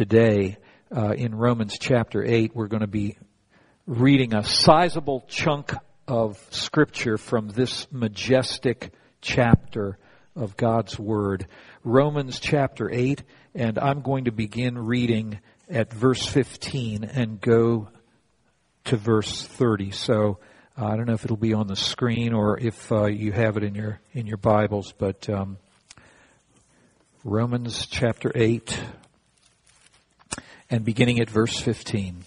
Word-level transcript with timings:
today 0.00 0.56
uh, 0.96 1.10
in 1.10 1.34
Romans 1.34 1.76
chapter 1.78 2.24
8. 2.24 2.52
We're 2.54 2.68
going 2.68 2.80
to 2.80 2.86
be 2.86 3.18
reading 3.86 4.32
a 4.32 4.42
sizable 4.42 5.26
chunk 5.28 5.74
of 6.08 6.42
scripture 6.48 7.18
from 7.18 7.48
this 7.48 7.86
majestic 7.92 8.94
chapter 9.20 9.98
of 10.34 10.56
God's 10.56 10.98
Word. 10.98 11.46
Romans 11.84 12.40
chapter 12.40 12.90
8, 12.90 13.22
and 13.54 13.78
I'm 13.78 14.00
going 14.00 14.24
to 14.24 14.32
begin 14.32 14.78
reading 14.78 15.38
at 15.68 15.92
verse 15.92 16.24
15 16.24 17.04
and 17.04 17.38
go 17.38 17.90
to 18.84 18.96
verse 18.96 19.42
30. 19.42 19.90
So 19.90 20.38
uh, 20.78 20.86
I 20.86 20.96
don't 20.96 21.08
know 21.08 21.12
if 21.12 21.26
it'll 21.26 21.36
be 21.36 21.52
on 21.52 21.66
the 21.66 21.76
screen 21.76 22.32
or 22.32 22.58
if 22.58 22.90
uh, 22.90 23.04
you 23.04 23.32
have 23.32 23.58
it 23.58 23.64
in 23.64 23.74
your 23.74 24.00
in 24.14 24.26
your 24.26 24.38
Bibles, 24.38 24.94
but 24.96 25.28
um, 25.28 25.58
Romans 27.22 27.84
chapter 27.84 28.32
8 28.34 28.80
and 30.70 30.84
beginning 30.84 31.20
at 31.20 31.28
verse 31.28 31.58
15. 31.58 32.24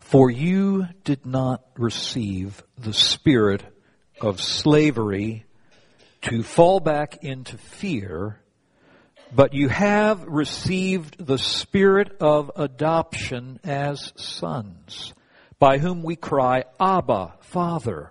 For 0.00 0.30
you 0.30 0.88
did 1.04 1.24
not 1.24 1.64
receive 1.76 2.62
the 2.76 2.92
spirit 2.92 3.62
of 4.20 4.40
slavery 4.40 5.46
to 6.22 6.42
fall 6.42 6.80
back 6.80 7.24
into 7.24 7.56
fear, 7.56 8.40
but 9.32 9.54
you 9.54 9.68
have 9.68 10.24
received 10.26 11.24
the 11.24 11.38
spirit 11.38 12.16
of 12.20 12.50
adoption 12.56 13.60
as 13.64 14.12
sons, 14.16 15.14
by 15.58 15.78
whom 15.78 16.02
we 16.02 16.16
cry, 16.16 16.64
Abba, 16.78 17.34
Father. 17.40 18.10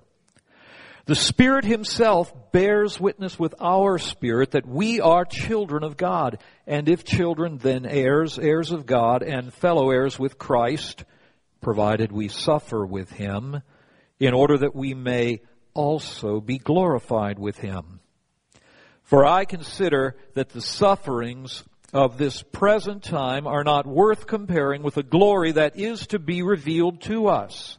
The 1.10 1.16
Spirit 1.16 1.66
Himself 1.66 2.32
bears 2.52 3.00
witness 3.00 3.40
with 3.40 3.56
our 3.60 3.98
spirit 3.98 4.52
that 4.52 4.68
we 4.68 5.02
are 5.02 5.26
children 5.26 5.84
of 5.84 5.98
God, 5.98 6.38
and 6.68 6.88
if 6.88 7.04
children, 7.04 7.58
then 7.58 7.88
heirs, 7.88 8.38
heirs 8.38 8.72
of 8.72 8.86
God, 8.86 9.24
and 9.24 9.52
fellow 9.52 9.90
heirs 9.90 10.20
with 10.20 10.38
Christ, 10.38 11.06
provided 11.62 12.12
we 12.12 12.28
suffer 12.28 12.86
with 12.86 13.10
Him, 13.10 13.64
in 14.20 14.36
order 14.36 14.60
that 14.60 14.76
we 14.76 14.94
may 14.94 15.42
also 15.74 16.40
be 16.40 16.60
glorified 16.60 17.40
with 17.40 17.58
Him. 17.58 18.02
For 19.02 19.26
I 19.26 19.46
consider 19.46 20.16
that 20.36 20.50
the 20.50 20.62
sufferings 20.62 21.64
of 21.92 22.20
this 22.20 22.44
present 22.44 23.02
time 23.02 23.48
are 23.48 23.64
not 23.64 23.88
worth 23.88 24.28
comparing 24.28 24.84
with 24.84 24.94
the 24.94 25.02
glory 25.02 25.54
that 25.54 25.76
is 25.76 26.06
to 26.06 26.20
be 26.20 26.44
revealed 26.44 27.02
to 27.02 27.30
us. 27.30 27.79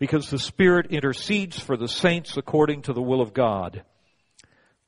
because 0.00 0.30
the 0.30 0.38
Spirit 0.38 0.86
intercedes 0.90 1.60
for 1.60 1.76
the 1.76 1.86
saints 1.86 2.38
according 2.38 2.82
to 2.82 2.92
the 2.94 3.02
will 3.02 3.20
of 3.20 3.34
God. 3.34 3.84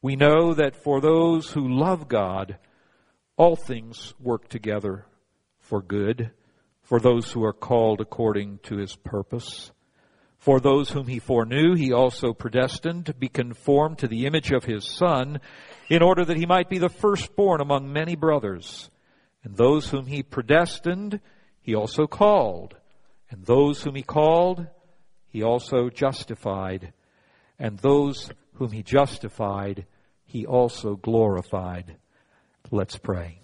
We 0.00 0.16
know 0.16 0.54
that 0.54 0.74
for 0.74 1.00
those 1.00 1.50
who 1.50 1.68
love 1.68 2.08
God, 2.08 2.56
all 3.36 3.54
things 3.54 4.14
work 4.18 4.48
together 4.48 5.04
for 5.60 5.82
good, 5.82 6.30
for 6.82 6.98
those 6.98 7.30
who 7.30 7.44
are 7.44 7.52
called 7.52 8.00
according 8.00 8.58
to 8.64 8.78
his 8.78 8.96
purpose. 8.96 9.70
For 10.38 10.58
those 10.58 10.90
whom 10.90 11.06
he 11.06 11.18
foreknew, 11.18 11.74
he 11.74 11.92
also 11.92 12.32
predestined 12.32 13.06
to 13.06 13.14
be 13.14 13.28
conformed 13.28 13.98
to 13.98 14.08
the 14.08 14.24
image 14.24 14.50
of 14.50 14.64
his 14.64 14.88
Son, 14.88 15.40
in 15.90 16.02
order 16.02 16.24
that 16.24 16.38
he 16.38 16.46
might 16.46 16.70
be 16.70 16.78
the 16.78 16.88
firstborn 16.88 17.60
among 17.60 17.92
many 17.92 18.16
brothers. 18.16 18.90
And 19.44 19.56
those 19.56 19.90
whom 19.90 20.06
he 20.06 20.22
predestined, 20.22 21.20
he 21.60 21.74
also 21.74 22.06
called. 22.06 22.76
And 23.30 23.44
those 23.44 23.82
whom 23.82 23.94
he 23.94 24.02
called, 24.02 24.66
he 25.32 25.42
also 25.42 25.88
justified, 25.88 26.92
and 27.58 27.78
those 27.78 28.30
whom 28.54 28.70
he 28.70 28.82
justified, 28.82 29.86
he 30.26 30.44
also 30.44 30.94
glorified. 30.94 31.96
Let's 32.70 32.98
pray. 32.98 33.38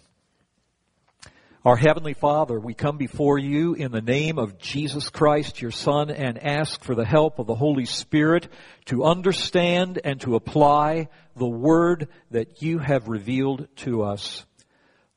Our 1.65 1.77
Heavenly 1.77 2.15
Father, 2.15 2.61
we 2.61 2.75
come 2.75 2.99
before 2.99 3.39
you 3.39 3.75
in 3.75 3.91
the 3.91 4.03
name 4.03 4.39
of 4.39 4.59
Jesus 4.59 5.09
Christ, 5.09 5.61
your 5.61 5.71
Son, 5.71 6.11
and 6.11 6.39
ask 6.39 6.85
for 6.85 6.95
the 6.95 7.05
help 7.05 7.39
of 7.39 7.47
the 7.47 7.55
Holy 7.55 7.85
Spirit 7.85 8.49
to 8.87 9.05
understand 9.05 9.99
and 10.05 10.21
to 10.21 10.35
apply 10.35 11.09
the 11.37 11.49
Word 11.49 12.09
that 12.31 12.63
you 12.63 12.79
have 12.79 13.09
revealed 13.09 13.67
to 13.77 14.03
us. 14.03 14.45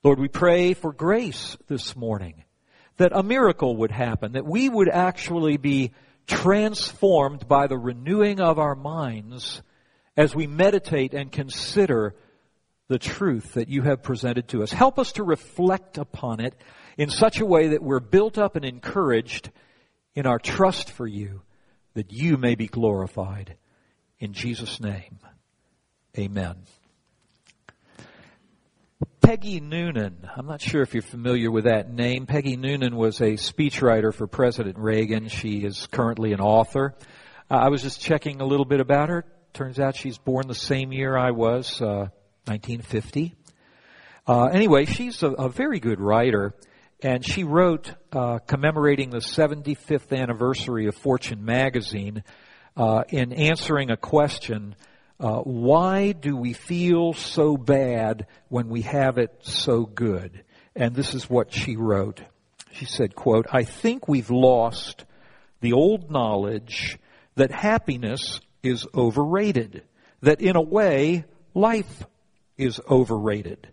Lord, 0.04 0.20
we 0.20 0.30
pray 0.30 0.74
for 0.74 0.94
grace 0.94 1.58
this 1.68 1.96
morning, 1.96 2.44
that 2.98 3.12
a 3.14 3.24
miracle 3.24 3.78
would 3.78 3.92
happen, 3.92 4.31
that 4.31 4.46
we 4.46 4.68
would 4.68 4.90
actually 4.90 5.58
be 5.58 5.92
transformed 6.28 7.48
by 7.48 7.68
the 7.68 7.78
renewing 7.78 8.40
of 8.40 8.59
our 8.59 8.76
minds 8.76 9.62
as 10.18 10.36
we 10.36 10.48
meditate 10.48 11.14
and 11.14 11.32
consider 11.32 12.16
the 12.88 13.00
truth 13.00 13.54
that 13.54 13.70
you 13.70 13.82
have 13.84 14.04
presented 14.04 14.48
to 14.50 14.64
us. 14.64 14.72
Help 14.72 15.00
us 15.00 15.14
to 15.14 15.24
reflect 15.24 15.98
upon 15.98 16.40
it 16.40 16.54
in 16.98 17.10
such 17.10 17.40
a 17.40 17.46
way 17.46 17.70
that 17.70 17.81
we're 17.81 18.00
built 18.02 18.38
up 18.38 18.56
and 18.56 18.66
encouraged 18.66 19.50
in 20.14 20.26
our 20.26 20.40
trust 20.40 20.92
for 20.92 21.08
you, 21.08 21.42
that 21.94 22.12
you 22.12 22.38
may 22.38 22.56
be 22.56 22.68
glorified. 22.68 23.56
In 24.20 24.34
Jesus' 24.34 24.81
name, 24.81 25.20
amen. 26.18 26.56
Peggy 29.22 29.59
Noonan. 29.59 30.28
I'm 30.36 30.48
not 30.48 30.62
sure 30.62 30.82
if 30.82 30.96
you're 30.96 31.04
familiar 31.04 31.52
with 31.52 31.66
that 31.66 31.94
name. 31.94 32.26
Peggy 32.26 32.58
Noonan 32.58 32.96
was 32.96 33.22
a 33.22 33.34
speechwriter 33.34 34.12
for 34.12 34.26
President 34.26 34.80
Reagan. 34.80 35.28
She 35.28 35.60
is 35.60 35.88
currently 35.92 36.34
an 36.34 36.42
author. 36.42 36.95
Uh, 37.50 37.56
I 37.56 37.69
was 37.69 37.84
just 37.84 38.01
checking 38.01 38.42
a 38.42 38.45
little 38.45 38.66
bit 38.66 38.80
about 38.80 39.10
her. 39.10 39.24
Turns 39.54 39.80
out 39.80 39.95
she's 39.95 40.18
born 40.18 40.48
the 40.48 40.56
same 40.56 40.92
year 40.92 41.16
I 41.16 41.31
was, 41.31 41.81
uh, 41.81 42.10
1950. 42.45 43.36
Uh, 44.28 44.45
anyway, 44.45 44.86
she's 44.86 45.22
a, 45.22 45.30
a, 45.30 45.50
very 45.50 45.80
good 45.80 46.01
writer, 46.01 46.56
and 47.01 47.24
she 47.24 47.44
wrote 47.44 47.94
uh, 48.12 48.40
commemorating 48.40 49.12
the 49.12 49.18
75th 49.18 50.18
anniversary 50.18 50.88
of 50.88 50.95
Fortune 50.95 51.45
magazine 51.45 52.24
uh, 52.75 53.04
in 53.10 53.34
answering 53.34 53.92
a 53.92 53.98
question 53.98 54.75
uh, 55.21 55.41
why 55.41 56.13
do 56.13 56.35
we 56.35 56.53
feel 56.53 57.13
so 57.13 57.56
bad 57.56 58.25
when 58.50 58.69
we 58.69 58.81
have 58.81 59.19
it 59.19 59.31
so 59.41 59.85
good? 59.85 60.44
And 60.75 60.95
this 60.95 61.13
is 61.13 61.29
what 61.29 61.53
she 61.53 61.75
wrote. 61.75 62.21
She 62.71 62.85
said, 62.85 63.13
quote, 63.13 63.45
I 63.51 63.63
think 63.63 64.07
we've 64.07 64.31
lost 64.31 65.06
the 65.59 65.73
old 65.73 66.09
knowledge 66.09 66.97
that 67.35 67.51
happiness 67.51 68.41
is 68.63 68.88
overrated, 68.95 69.83
that 70.21 70.41
in 70.41 70.56
a 70.56 70.62
way, 70.62 71.25
life 71.53 72.03
is 72.57 72.81
overrated. 72.89 73.68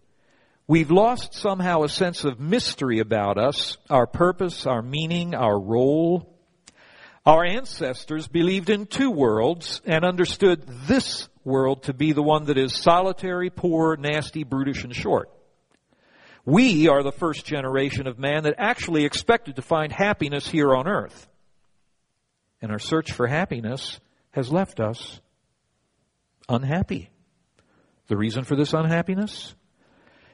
We've 0.66 0.90
lost 0.90 1.32
somehow 1.32 1.82
a 1.82 1.88
sense 1.88 2.24
of 2.24 2.38
mystery 2.38 2.98
about 2.98 3.38
us, 3.38 3.78
our 3.88 4.06
purpose, 4.06 4.66
our 4.66 4.82
meaning, 4.82 5.34
our 5.34 5.58
role. 5.58 6.34
Our 7.24 7.44
ancestors 7.44 8.28
believed 8.28 8.68
in 8.68 8.86
two 8.86 9.10
worlds 9.10 9.80
and 9.86 10.04
understood 10.04 10.64
this 10.86 11.28
world 11.48 11.84
to 11.84 11.92
be 11.92 12.12
the 12.12 12.22
one 12.22 12.44
that 12.44 12.58
is 12.58 12.74
solitary, 12.74 13.50
poor, 13.50 13.96
nasty, 13.96 14.44
brutish, 14.44 14.84
and 14.84 14.94
short. 14.94 15.30
We 16.44 16.88
are 16.88 17.02
the 17.02 17.12
first 17.12 17.44
generation 17.44 18.06
of 18.06 18.18
man 18.18 18.44
that 18.44 18.54
actually 18.58 19.04
expected 19.04 19.56
to 19.56 19.62
find 19.62 19.92
happiness 19.92 20.46
here 20.46 20.74
on 20.74 20.86
earth. 20.86 21.28
And 22.62 22.70
our 22.70 22.78
search 22.78 23.12
for 23.12 23.26
happiness 23.26 24.00
has 24.30 24.50
left 24.50 24.80
us 24.80 25.20
unhappy. 26.48 27.10
The 28.06 28.16
reason 28.16 28.44
for 28.44 28.56
this 28.56 28.72
unhappiness? 28.72 29.54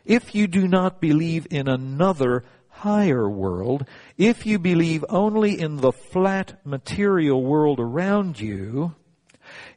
If 0.04 0.34
you 0.34 0.46
do 0.46 0.68
not 0.68 1.00
believe 1.00 1.46
in 1.50 1.68
another 1.68 2.44
higher 2.68 3.28
world, 3.28 3.86
if 4.18 4.46
you 4.46 4.58
believe 4.58 5.04
only 5.08 5.58
in 5.58 5.76
the 5.76 5.92
flat 5.92 6.60
material 6.64 7.42
world 7.42 7.80
around 7.80 8.38
you, 8.38 8.94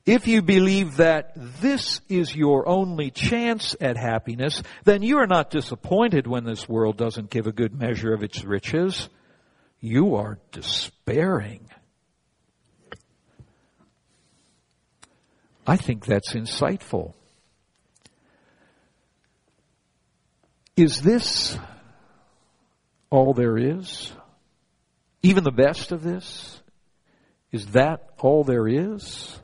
if 0.08 0.26
you 0.26 0.42
believe 0.42 0.98
that 0.98 1.34
this 1.36 2.00
is 2.08 2.34
your 2.34 2.68
only 2.68 3.12
chance 3.12 3.76
at 3.82 3.98
happiness, 3.98 4.64
then 4.86 5.04
you 5.04 5.18
are 5.18 5.28
not 5.28 5.52
disappointed 5.52 6.26
when 6.26 6.46
this 6.46 6.68
world 6.68 6.96
doesn't 6.96 7.30
give 7.30 7.46
a 7.46 7.52
good 7.52 7.78
measure 7.78 8.14
of 8.14 8.24
its 8.24 8.46
riches. 8.46 9.10
You 9.82 10.16
are 10.16 10.40
despairing. 10.54 11.70
I 15.68 15.76
think 15.76 16.06
that's 16.06 16.34
insightful. 16.34 17.14
Is 20.78 21.02
this 21.02 21.58
all 23.10 23.34
there 23.34 23.58
is? 23.58 24.14
Even 25.22 25.44
the 25.44 25.52
best 25.52 25.92
of 25.92 26.02
this? 26.02 26.62
Is 27.52 27.66
that 27.68 28.08
all 28.20 28.46
there 28.46 28.70
is? 28.70 29.38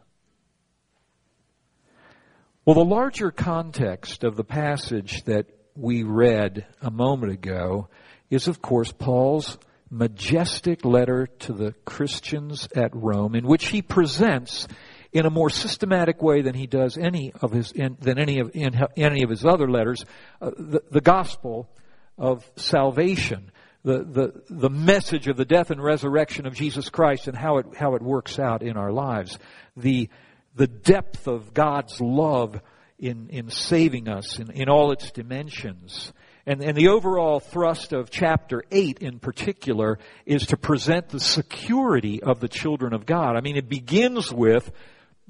Well, 2.65 2.75
the 2.75 2.85
larger 2.85 3.29
context 3.29 4.23
of 4.23 4.37
the 4.37 4.45
passage 4.45 5.25
that 5.25 5.47
we 5.75 6.03
read 6.03 6.65
a 6.81 6.89
moment 6.89 7.33
ago 7.33 7.89
is, 8.29 8.47
of 8.47 8.61
course, 8.61 8.89
Paul's 8.93 9.57
majestic 9.91 10.85
letter 10.85 11.27
to 11.39 11.51
the 11.51 11.73
Christians 11.83 12.69
at 12.73 12.95
Rome, 12.95 13.35
in 13.35 13.45
which 13.45 13.65
he 13.65 13.81
presents 13.81 14.65
in 15.11 15.25
a 15.25 15.29
more 15.29 15.49
systematic 15.49 16.21
way 16.21 16.41
than 16.41 16.55
he 16.55 16.65
does 16.65 16.97
any 16.97 17.33
of 17.41 17.51
his 17.51 17.73
in, 17.73 17.97
than 17.99 18.17
any 18.17 18.39
of 18.39 18.51
in, 18.53 18.79
any 18.95 19.23
of 19.23 19.29
his 19.29 19.43
other 19.43 19.69
letters 19.69 20.05
uh, 20.41 20.51
the, 20.57 20.81
the 20.89 21.01
gospel 21.01 21.69
of 22.17 22.49
salvation 22.55 23.51
the, 23.83 24.03
the 24.03 24.43
the 24.49 24.69
message 24.69 25.27
of 25.27 25.35
the 25.35 25.45
death 25.45 25.69
and 25.69 25.83
resurrection 25.83 26.47
of 26.47 26.55
Jesus 26.55 26.89
Christ 26.89 27.27
and 27.27 27.37
how 27.37 27.57
it 27.57 27.65
how 27.77 27.95
it 27.95 28.01
works 28.01 28.39
out 28.39 28.63
in 28.63 28.77
our 28.77 28.91
lives. 28.91 29.37
The 29.75 30.09
the 30.55 30.67
depth 30.67 31.27
of 31.27 31.53
God's 31.53 31.99
love 31.99 32.59
in 32.99 33.29
in 33.29 33.49
saving 33.49 34.07
us 34.07 34.39
in, 34.39 34.51
in 34.51 34.69
all 34.69 34.91
its 34.91 35.11
dimensions 35.11 36.13
and, 36.45 36.61
and 36.61 36.75
the 36.75 36.89
overall 36.89 37.39
thrust 37.39 37.93
of 37.93 38.09
chapter 38.09 38.63
8 38.69 38.99
in 38.99 39.19
particular 39.19 39.97
is 40.25 40.47
to 40.47 40.57
present 40.57 41.09
the 41.09 41.19
security 41.19 42.21
of 42.21 42.39
the 42.39 42.49
children 42.49 42.93
of 42.93 43.05
God. 43.05 43.37
I 43.37 43.41
mean, 43.41 43.55
it 43.55 43.69
begins 43.69 44.31
with 44.31 44.71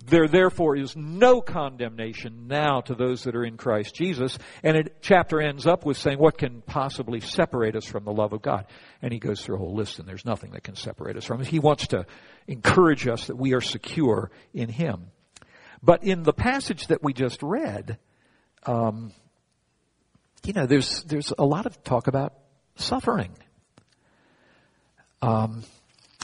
there 0.05 0.27
therefore 0.27 0.75
is 0.75 0.95
no 0.95 1.39
condemnation 1.39 2.47
now 2.47 2.81
to 2.81 2.95
those 2.95 3.23
that 3.23 3.35
are 3.35 3.45
in 3.45 3.57
Christ 3.57 3.93
Jesus. 3.93 4.39
And 4.63 4.75
it, 4.75 4.97
chapter 5.01 5.39
ends 5.39 5.67
up 5.67 5.85
with 5.85 5.97
saying, 5.97 6.17
what 6.17 6.35
can 6.35 6.61
possibly 6.63 7.19
separate 7.19 7.75
us 7.75 7.85
from 7.85 8.03
the 8.03 8.11
love 8.11 8.33
of 8.33 8.41
God? 8.41 8.65
And 9.03 9.13
he 9.13 9.19
goes 9.19 9.41
through 9.41 9.55
a 9.55 9.59
whole 9.59 9.75
list 9.75 9.99
and 9.99 10.07
there's 10.07 10.25
nothing 10.25 10.51
that 10.51 10.63
can 10.63 10.75
separate 10.75 11.15
us 11.15 11.25
from 11.25 11.41
it. 11.41 11.47
He 11.47 11.59
wants 11.59 11.87
to 11.89 12.07
encourage 12.47 13.07
us 13.07 13.27
that 13.27 13.37
we 13.37 13.53
are 13.53 13.61
secure 13.61 14.31
in 14.51 14.67
him. 14.67 15.11
But 15.83 16.05
in 16.05 16.23
the 16.23 16.33
passage 16.33 16.87
that 16.87 17.03
we 17.03 17.11
just 17.11 17.43
read, 17.43 17.99
um, 18.65 19.11
you 20.45 20.53
know, 20.53 20.65
there's, 20.65 21.03
there's 21.03 21.33
a 21.37 21.45
lot 21.45 21.65
of 21.65 21.83
talk 21.83 22.07
about 22.07 22.33
suffering. 22.77 23.31
Um, 25.21 25.63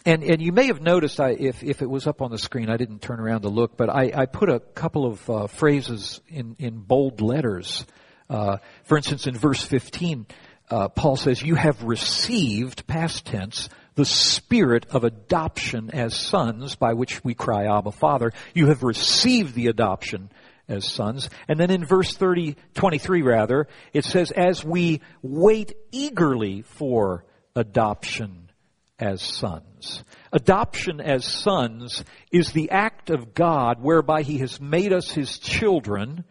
and, 0.06 0.24
and 0.24 0.42
you 0.42 0.54
may 0.54 0.68
have 0.68 0.82
noticed, 0.82 1.20
I, 1.20 1.32
if, 1.32 1.62
if 1.62 1.82
it 1.82 1.90
was 1.90 2.08
up 2.08 2.22
on 2.22 2.32
the 2.32 2.38
screen, 2.38 2.70
I 2.70 2.78
didn't 2.78 3.02
turn 3.02 3.20
around 3.20 3.42
to 3.42 3.50
look, 3.50 3.76
but 3.76 3.90
I, 3.90 4.12
I 4.16 4.26
put 4.28 4.50
a 4.50 4.62
couple 4.62 5.06
of 5.06 5.30
uh, 5.30 5.48
phrases 5.48 6.22
in, 6.30 6.56
in 6.58 6.80
bold 6.80 7.20
letters. 7.20 7.86
Uh, 8.30 8.58
for 8.86 8.96
instance, 8.98 9.28
in 9.28 9.36
verse 9.36 9.62
15, 9.62 10.26
uh, 10.70 10.88
Paul 10.88 11.18
says, 11.18 11.42
You 11.42 11.56
have 11.56 11.84
received, 11.84 12.88
past 12.88 13.26
tense, 13.26 13.68
the 14.00 14.06
spirit 14.06 14.86
of 14.92 15.04
adoption 15.04 15.92
as 15.92 16.16
sons, 16.16 16.76
by 16.76 16.94
which 16.94 17.22
we 17.22 17.34
cry, 17.34 17.66
Abba, 17.66 17.92
Father. 17.92 18.32
You 18.54 18.68
have 18.68 18.82
received 18.82 19.56
the 19.56 19.68
adoption 19.68 20.32
as 20.70 20.90
sons. 20.90 21.30
And 21.50 21.60
then 21.60 21.70
in 21.70 21.84
verse 21.84 22.16
30, 22.16 22.56
23 22.76 23.24
rather, 23.24 23.68
it 23.92 24.06
says, 24.06 24.32
As 24.32 24.64
we 24.64 25.02
wait 25.22 25.74
eagerly 25.92 26.62
for 26.62 27.26
adoption 27.58 28.50
as 28.98 29.22
sons. 29.22 30.06
Adoption 30.32 31.02
as 31.02 31.26
sons 31.26 32.06
is 32.32 32.54
the 32.54 32.72
act 32.72 33.10
of 33.10 33.34
God 33.34 33.82
whereby 33.82 34.22
He 34.22 34.38
has 34.38 34.62
made 34.62 34.94
us 34.94 35.12
His 35.12 35.40
children 35.40 36.24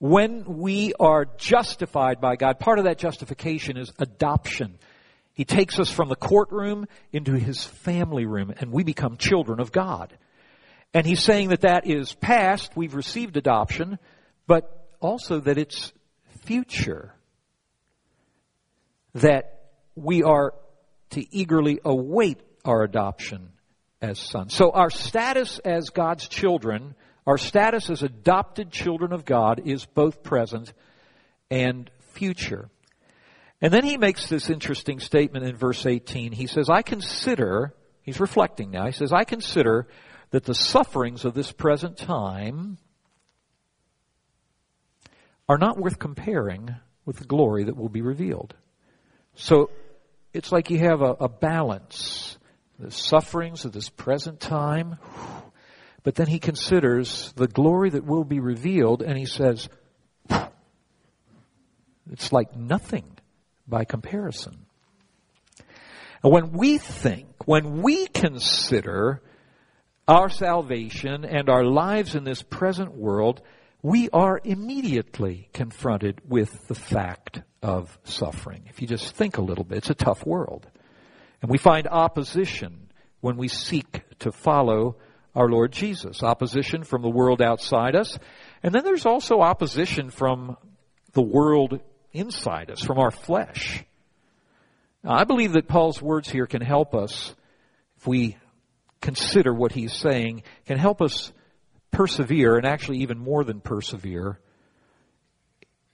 when 0.00 0.42
we 0.46 0.94
are 0.98 1.26
justified 1.36 2.20
by 2.20 2.34
God. 2.34 2.58
Part 2.58 2.80
of 2.80 2.86
that 2.86 2.98
justification 2.98 3.76
is 3.76 3.92
adoption. 4.00 4.80
He 5.38 5.44
takes 5.44 5.78
us 5.78 5.88
from 5.88 6.08
the 6.08 6.16
courtroom 6.16 6.88
into 7.12 7.34
His 7.34 7.64
family 7.64 8.26
room 8.26 8.52
and 8.58 8.72
we 8.72 8.82
become 8.82 9.16
children 9.16 9.60
of 9.60 9.70
God. 9.70 10.12
And 10.92 11.06
He's 11.06 11.22
saying 11.22 11.50
that 11.50 11.60
that 11.60 11.86
is 11.86 12.12
past, 12.12 12.72
we've 12.74 12.96
received 12.96 13.36
adoption, 13.36 14.00
but 14.48 14.88
also 14.98 15.38
that 15.38 15.56
it's 15.56 15.92
future. 16.44 17.14
That 19.14 19.60
we 19.94 20.24
are 20.24 20.54
to 21.10 21.24
eagerly 21.32 21.78
await 21.84 22.40
our 22.64 22.82
adoption 22.82 23.50
as 24.02 24.18
sons. 24.18 24.52
So 24.54 24.72
our 24.72 24.90
status 24.90 25.60
as 25.60 25.90
God's 25.90 26.26
children, 26.26 26.96
our 27.28 27.38
status 27.38 27.90
as 27.90 28.02
adopted 28.02 28.72
children 28.72 29.12
of 29.12 29.24
God 29.24 29.62
is 29.66 29.84
both 29.84 30.24
present 30.24 30.72
and 31.48 31.88
future. 32.14 32.70
And 33.60 33.72
then 33.72 33.84
he 33.84 33.96
makes 33.96 34.28
this 34.28 34.50
interesting 34.50 35.00
statement 35.00 35.44
in 35.44 35.56
verse 35.56 35.84
18. 35.84 36.32
He 36.32 36.46
says, 36.46 36.70
I 36.70 36.82
consider, 36.82 37.74
he's 38.02 38.20
reflecting 38.20 38.70
now, 38.70 38.86
he 38.86 38.92
says, 38.92 39.12
I 39.12 39.24
consider 39.24 39.88
that 40.30 40.44
the 40.44 40.54
sufferings 40.54 41.24
of 41.24 41.34
this 41.34 41.50
present 41.50 41.96
time 41.96 42.78
are 45.48 45.58
not 45.58 45.78
worth 45.78 45.98
comparing 45.98 46.74
with 47.04 47.16
the 47.16 47.24
glory 47.24 47.64
that 47.64 47.76
will 47.76 47.88
be 47.88 48.02
revealed. 48.02 48.54
So 49.34 49.70
it's 50.32 50.52
like 50.52 50.70
you 50.70 50.78
have 50.80 51.00
a, 51.00 51.16
a 51.20 51.28
balance. 51.28 52.36
The 52.78 52.90
sufferings 52.92 53.64
of 53.64 53.72
this 53.72 53.88
present 53.88 54.38
time, 54.38 54.98
but 56.04 56.14
then 56.14 56.28
he 56.28 56.38
considers 56.38 57.32
the 57.32 57.48
glory 57.48 57.90
that 57.90 58.04
will 58.04 58.22
be 58.22 58.38
revealed 58.38 59.02
and 59.02 59.18
he 59.18 59.26
says, 59.26 59.68
it's 62.12 62.32
like 62.32 62.54
nothing 62.54 63.17
by 63.68 63.84
comparison. 63.84 64.66
And 66.22 66.32
when 66.32 66.52
we 66.52 66.78
think, 66.78 67.28
when 67.46 67.82
we 67.82 68.06
consider 68.06 69.22
our 70.06 70.28
salvation 70.28 71.24
and 71.24 71.48
our 71.48 71.64
lives 71.64 72.14
in 72.14 72.24
this 72.24 72.42
present 72.42 72.96
world, 72.96 73.42
we 73.82 74.08
are 74.10 74.40
immediately 74.42 75.48
confronted 75.52 76.20
with 76.26 76.66
the 76.66 76.74
fact 76.74 77.42
of 77.62 77.96
suffering. 78.04 78.64
If 78.68 78.80
you 78.80 78.88
just 78.88 79.14
think 79.14 79.38
a 79.38 79.42
little 79.42 79.64
bit, 79.64 79.78
it's 79.78 79.90
a 79.90 79.94
tough 79.94 80.26
world. 80.26 80.66
And 81.42 81.50
we 81.50 81.58
find 81.58 81.86
opposition 81.86 82.88
when 83.20 83.36
we 83.36 83.48
seek 83.48 84.02
to 84.20 84.32
follow 84.32 84.96
our 85.34 85.48
Lord 85.48 85.72
Jesus. 85.72 86.22
Opposition 86.22 86.82
from 86.82 87.02
the 87.02 87.10
world 87.10 87.40
outside 87.40 87.94
us. 87.94 88.18
And 88.62 88.74
then 88.74 88.82
there's 88.82 89.06
also 89.06 89.40
opposition 89.40 90.10
from 90.10 90.56
the 91.12 91.22
world 91.22 91.80
inside 92.12 92.70
us, 92.70 92.80
from 92.80 92.98
our 92.98 93.10
flesh. 93.10 93.84
Now, 95.04 95.12
I 95.12 95.24
believe 95.24 95.52
that 95.52 95.68
Paul's 95.68 96.02
words 96.02 96.28
here 96.28 96.46
can 96.46 96.62
help 96.62 96.94
us, 96.94 97.34
if 97.96 98.06
we 98.06 98.36
consider 99.00 99.54
what 99.54 99.72
he's 99.72 99.92
saying, 99.92 100.42
can 100.66 100.78
help 100.78 101.00
us 101.00 101.32
persevere, 101.90 102.56
and 102.56 102.66
actually 102.66 102.98
even 102.98 103.18
more 103.18 103.44
than 103.44 103.60
persevere, 103.60 104.38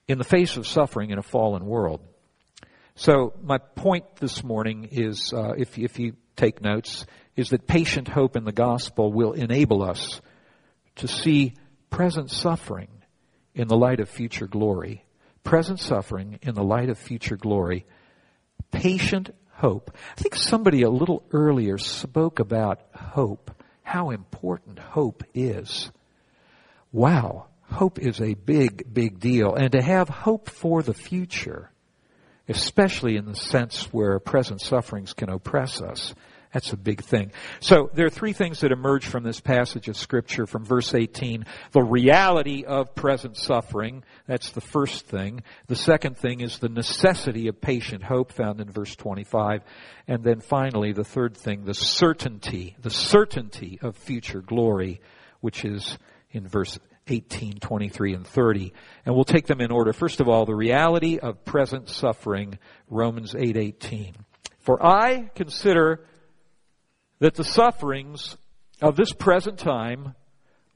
in 0.09 0.19
the 0.19 0.25
face 0.25 0.57
of 0.57 0.67
suffering 0.67 1.11
in 1.11 1.19
a 1.19 1.23
fallen 1.23 1.65
world. 1.65 2.01
So 2.97 3.35
my 3.43 3.59
point 3.59 4.05
this 4.17 4.45
morning 4.45 4.89
is, 4.93 5.33
uh, 5.33 5.55
if, 5.57 5.79
if 5.79 5.99
you 5.99 6.15
take 6.37 6.63
notes, 6.63 7.07
is 7.37 7.51
that 7.51 7.67
patient 7.67 8.09
hope 8.09 8.37
in 8.37 8.45
the 8.45 8.53
gospel 8.53 9.13
will 9.13 9.33
enable 9.33 9.83
us 9.83 10.21
to 10.97 11.09
see 11.09 11.55
present 11.91 12.31
suffering 12.31 12.89
in 13.55 13.69
the 13.69 13.77
light 13.77 14.01
of 14.01 14.09
future 14.09 14.47
glory. 14.47 15.05
Present 15.45 15.79
suffering 15.79 16.39
in 16.43 16.55
the 16.55 16.65
light 16.65 16.89
of 16.89 16.99
future 16.99 17.37
glory, 17.37 17.87
patient 18.73 19.31
hope. 19.53 19.97
I 20.17 20.21
think 20.21 20.35
somebody 20.35 20.83
a 20.83 20.91
little 20.91 21.23
earlier 21.33 21.79
spoke 21.79 22.41
about 22.41 22.81
hope, 22.95 23.51
how 23.83 24.11
important 24.11 24.79
hope 24.79 25.23
is. 25.35 25.93
Wow, 26.91 27.47
hope 27.71 27.99
is 27.99 28.21
a 28.21 28.35
big, 28.35 28.93
big 28.93 29.21
deal. 29.21 29.55
And 29.55 29.73
to 29.73 29.83
have 29.83 30.09
hope 30.09 30.51
for 30.51 30.83
the 30.83 30.95
future, 30.95 31.71
especially 32.49 33.17
in 33.17 33.27
the 33.27 33.37
sense 33.37 33.93
where 33.93 34.19
present 34.19 34.61
sufferings 34.61 35.13
can 35.13 35.29
oppress 35.29 35.81
us, 35.81 36.15
that's 36.55 36.73
a 36.73 36.77
big 36.77 37.03
thing. 37.03 37.33
So 37.59 37.91
there 37.95 38.07
are 38.07 38.11
three 38.11 38.33
things 38.33 38.61
that 38.61 38.71
emerge 38.71 39.07
from 39.07 39.25
this 39.25 39.41
passage 39.41 39.89
of 39.89 39.97
scripture 39.97 40.47
from 40.47 40.65
verse 40.65 40.95
18. 40.95 41.47
The 41.73 41.83
reality 41.83 42.65
of 42.65 42.95
present 42.95 43.37
suffering. 43.37 44.05
That's 44.29 44.51
the 44.51 44.61
first 44.61 45.05
thing. 45.05 45.43
The 45.67 45.75
second 45.75 46.17
thing 46.17 46.41
is 46.41 46.61
the 46.61 46.69
necessity 46.69 47.49
of 47.49 47.61
patient 47.61 48.05
hope 48.05 48.31
found 48.31 48.61
in 48.61 48.71
verse 48.71 48.95
25. 48.95 49.63
And 50.07 50.23
then 50.23 50.41
finally, 50.41 50.93
the 50.93 51.03
third 51.03 51.37
thing, 51.37 51.65
the 51.65 51.75
certainty, 51.75 52.77
the 52.81 52.89
certainty 52.89 53.81
of 53.83 53.97
future 53.97 54.41
glory, 54.41 55.01
which 55.41 55.65
is 55.65 55.99
in 56.31 56.47
verse 56.47 56.79
18, 57.09 57.59
23, 57.59 58.15
and 58.15 58.25
30. 58.25 58.73
And 59.05 59.17
we'll 59.17 59.25
take 59.25 59.49
them 59.49 59.61
in 59.61 59.73
order. 59.73 59.93
First 59.93 60.21
of 60.21 60.29
all, 60.29 60.47
the 60.47 60.55
reality 60.55 61.19
of 61.19 61.45
present 61.45 61.89
suffering, 61.89 62.61
Romans 62.89 63.35
8, 63.35 63.57
18. 63.57 64.15
For 64.61 64.81
I 64.81 65.31
consider 65.35 66.07
that 67.25 67.37
the 67.37 67.43
sufferings 67.43 68.37
of 68.83 68.97
this 68.97 69.11
present 69.15 69.59
time 69.59 70.15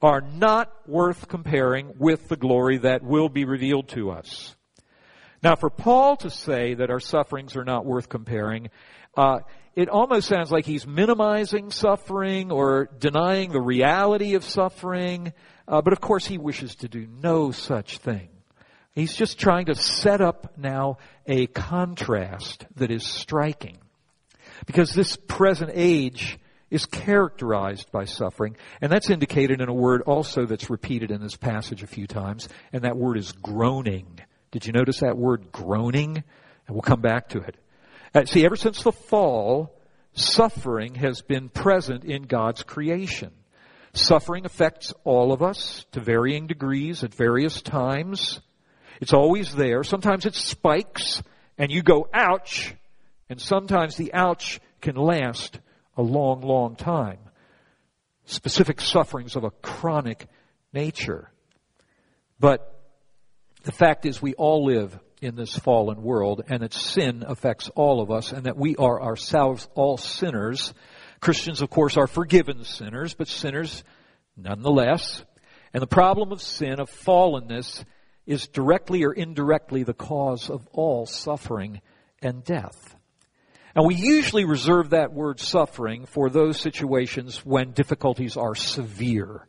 are 0.01 0.19
not 0.19 0.71
worth 0.87 1.27
comparing 1.27 1.93
with 1.99 2.27
the 2.27 2.35
glory 2.35 2.79
that 2.79 3.03
will 3.03 3.29
be 3.29 3.45
revealed 3.45 3.87
to 3.87 4.09
us. 4.09 4.55
Now, 5.43 5.55
for 5.55 5.69
Paul 5.69 6.17
to 6.17 6.31
say 6.31 6.73
that 6.73 6.89
our 6.89 6.99
sufferings 6.99 7.55
are 7.55 7.63
not 7.63 7.85
worth 7.85 8.09
comparing, 8.09 8.71
uh, 9.15 9.41
it 9.75 9.89
almost 9.89 10.27
sounds 10.27 10.49
like 10.49 10.65
he's 10.65 10.87
minimizing 10.87 11.69
suffering 11.69 12.51
or 12.51 12.89
denying 12.97 13.51
the 13.51 13.61
reality 13.61 14.33
of 14.33 14.43
suffering. 14.43 15.33
Uh, 15.67 15.83
but 15.83 15.93
of 15.93 16.01
course, 16.01 16.25
he 16.25 16.39
wishes 16.39 16.77
to 16.77 16.87
do 16.87 17.05
no 17.21 17.51
such 17.51 17.99
thing. 17.99 18.29
He's 18.95 19.13
just 19.13 19.39
trying 19.39 19.67
to 19.67 19.75
set 19.75 20.19
up 20.19 20.57
now 20.57 20.97
a 21.27 21.45
contrast 21.45 22.65
that 22.77 22.89
is 22.89 23.05
striking. 23.05 23.77
Because 24.65 24.93
this 24.93 25.15
present 25.15 25.71
age 25.73 26.39
is 26.69 26.85
characterized 26.85 27.91
by 27.91 28.05
suffering, 28.05 28.55
and 28.81 28.91
that's 28.91 29.09
indicated 29.09 29.61
in 29.61 29.69
a 29.69 29.73
word 29.73 30.01
also 30.03 30.45
that's 30.45 30.69
repeated 30.69 31.11
in 31.11 31.21
this 31.21 31.35
passage 31.35 31.81
a 31.83 31.87
few 31.87 32.07
times, 32.07 32.47
and 32.71 32.83
that 32.83 32.97
word 32.97 33.17
is 33.17 33.31
groaning. 33.31 34.19
Did 34.51 34.65
you 34.65 34.73
notice 34.73 34.99
that 34.99 35.17
word 35.17 35.51
groaning? 35.51 36.23
And 36.67 36.75
we'll 36.75 36.81
come 36.81 37.01
back 37.01 37.29
to 37.29 37.39
it. 37.39 37.55
Uh, 38.13 38.25
see, 38.25 38.45
ever 38.45 38.55
since 38.55 38.83
the 38.83 38.91
fall, 38.91 39.75
suffering 40.13 40.95
has 40.95 41.21
been 41.21 41.49
present 41.49 42.03
in 42.03 42.23
God's 42.23 42.63
creation. 42.63 43.31
Suffering 43.93 44.45
affects 44.45 44.93
all 45.03 45.31
of 45.31 45.41
us 45.41 45.85
to 45.91 45.99
varying 45.99 46.47
degrees 46.47 47.03
at 47.03 47.13
various 47.13 47.61
times. 47.61 48.39
It's 49.01 49.13
always 49.13 49.53
there. 49.55 49.83
Sometimes 49.83 50.25
it 50.25 50.35
spikes 50.35 51.23
and 51.57 51.71
you 51.71 51.81
go 51.81 52.07
ouch, 52.13 52.75
and 53.29 53.39
sometimes 53.39 53.95
the 53.95 54.13
ouch 54.13 54.59
can 54.81 54.95
last 54.95 55.59
a 55.95 56.01
long, 56.01 56.41
long 56.41 56.75
time. 56.75 57.19
Specific 58.25 58.81
sufferings 58.81 59.35
of 59.35 59.43
a 59.43 59.51
chronic 59.51 60.27
nature. 60.73 61.31
But 62.39 62.79
the 63.63 63.71
fact 63.71 64.05
is 64.05 64.21
we 64.21 64.33
all 64.33 64.65
live 64.65 64.97
in 65.21 65.35
this 65.35 65.57
fallen 65.57 66.01
world 66.01 66.43
and 66.47 66.61
that 66.61 66.73
sin 66.73 67.23
affects 67.27 67.69
all 67.75 68.01
of 68.01 68.11
us 68.11 68.31
and 68.31 68.45
that 68.45 68.57
we 68.57 68.75
are 68.77 69.01
ourselves 69.01 69.67
all 69.75 69.97
sinners. 69.97 70.73
Christians, 71.19 71.61
of 71.61 71.69
course, 71.69 71.97
are 71.97 72.07
forgiven 72.07 72.63
sinners, 72.63 73.13
but 73.13 73.27
sinners 73.27 73.83
nonetheless. 74.37 75.23
And 75.73 75.81
the 75.81 75.87
problem 75.87 76.31
of 76.31 76.41
sin, 76.41 76.79
of 76.79 76.89
fallenness, 76.89 77.83
is 78.25 78.47
directly 78.47 79.03
or 79.03 79.11
indirectly 79.11 79.83
the 79.83 79.93
cause 79.93 80.49
of 80.49 80.67
all 80.71 81.05
suffering 81.05 81.81
and 82.21 82.43
death. 82.43 82.95
And 83.79 83.87
we 83.87 83.95
usually 83.95 84.43
reserve 84.43 84.89
that 84.89 85.13
word 85.13 85.39
suffering 85.39 86.05
for 86.05 86.29
those 86.29 86.59
situations 86.59 87.45
when 87.45 87.71
difficulties 87.71 88.35
are 88.35 88.53
severe. 88.53 89.47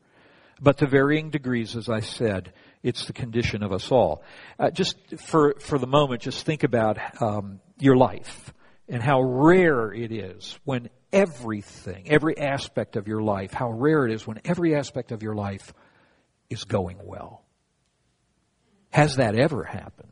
But 0.61 0.79
to 0.79 0.87
varying 0.87 1.31
degrees, 1.31 1.75
as 1.75 1.89
I 1.89 1.99
said, 1.99 2.53
it's 2.85 3.07
the 3.07 3.13
condition 3.13 3.65
of 3.65 3.73
us 3.73 3.91
all. 3.91 4.23
Uh, 4.57 4.71
just 4.71 4.97
for, 5.19 5.57
for 5.59 5.81
the 5.81 5.89
moment, 5.89 6.23
just 6.23 6.47
think 6.47 6.63
about 6.63 7.21
um, 7.21 7.59
your 7.81 7.97
life 7.97 8.55
and 8.89 9.03
how 9.03 9.21
rare 9.21 9.93
it 9.93 10.13
is 10.13 10.57
when 10.63 10.91
everything, 11.13 12.05
every 12.09 12.39
aspect 12.39 12.95
of 12.95 13.09
your 13.09 13.23
life, 13.23 13.53
how 13.53 13.73
rare 13.73 14.07
it 14.07 14.13
is 14.13 14.29
when 14.29 14.41
every 14.45 14.77
aspect 14.77 15.11
of 15.11 15.25
your 15.25 15.35
life 15.35 15.75
is 16.49 16.63
going 16.63 16.99
well. 17.03 17.43
Has 18.91 19.17
that 19.17 19.37
ever 19.37 19.65
happened? 19.65 20.10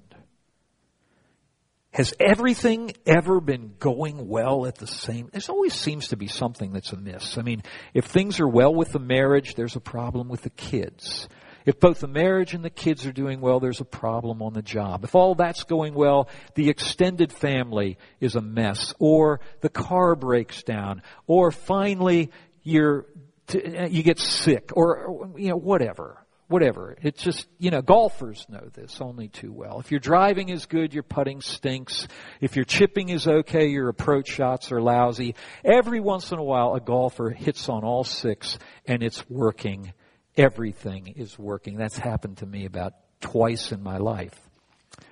Has 1.98 2.14
everything 2.20 2.92
ever 3.06 3.40
been 3.40 3.74
going 3.80 4.28
well 4.28 4.66
at 4.66 4.76
the 4.76 4.86
same? 4.86 5.30
There 5.32 5.42
always 5.48 5.74
seems 5.74 6.08
to 6.08 6.16
be 6.16 6.28
something 6.28 6.72
that's 6.72 6.92
amiss. 6.92 7.36
I 7.38 7.42
mean, 7.42 7.64
if 7.92 8.04
things 8.04 8.38
are 8.38 8.46
well 8.46 8.72
with 8.72 8.92
the 8.92 9.00
marriage, 9.00 9.56
there's 9.56 9.74
a 9.74 9.80
problem 9.80 10.28
with 10.28 10.42
the 10.42 10.50
kids. 10.50 11.28
If 11.66 11.80
both 11.80 11.98
the 11.98 12.06
marriage 12.06 12.54
and 12.54 12.64
the 12.64 12.70
kids 12.70 13.04
are 13.04 13.10
doing 13.10 13.40
well, 13.40 13.58
there's 13.58 13.80
a 13.80 13.84
problem 13.84 14.42
on 14.42 14.52
the 14.52 14.62
job. 14.62 15.02
If 15.02 15.16
all 15.16 15.34
that's 15.34 15.64
going 15.64 15.92
well, 15.92 16.28
the 16.54 16.70
extended 16.70 17.32
family 17.32 17.98
is 18.20 18.36
a 18.36 18.40
mess, 18.40 18.94
or 19.00 19.40
the 19.60 19.68
car 19.68 20.14
breaks 20.14 20.62
down, 20.62 21.02
or 21.26 21.50
finally 21.50 22.30
you're, 22.62 23.06
you 23.52 24.04
get 24.04 24.20
sick, 24.20 24.70
or, 24.76 25.32
you 25.36 25.48
know, 25.48 25.56
whatever 25.56 26.24
whatever. 26.48 26.96
It's 27.02 27.22
just, 27.22 27.46
you 27.58 27.70
know, 27.70 27.82
golfers 27.82 28.44
know 28.48 28.68
this 28.72 29.00
only 29.00 29.28
too 29.28 29.52
well. 29.52 29.80
If 29.80 29.90
your 29.90 30.00
driving 30.00 30.48
is 30.48 30.66
good, 30.66 30.94
your 30.94 31.02
putting 31.02 31.40
stinks. 31.40 32.08
If 32.40 32.56
your 32.56 32.64
chipping 32.64 33.10
is 33.10 33.28
okay, 33.28 33.66
your 33.66 33.88
approach 33.88 34.28
shots 34.28 34.72
are 34.72 34.80
lousy. 34.80 35.34
Every 35.64 36.00
once 36.00 36.32
in 36.32 36.38
a 36.38 36.42
while, 36.42 36.74
a 36.74 36.80
golfer 36.80 37.30
hits 37.30 37.68
on 37.68 37.84
all 37.84 38.02
six 38.02 38.58
and 38.86 39.02
it's 39.02 39.28
working. 39.28 39.92
Everything 40.36 41.08
is 41.16 41.38
working. 41.38 41.76
That's 41.76 41.98
happened 41.98 42.38
to 42.38 42.46
me 42.46 42.64
about 42.64 42.94
twice 43.20 43.70
in 43.72 43.82
my 43.82 43.98
life. 43.98 44.38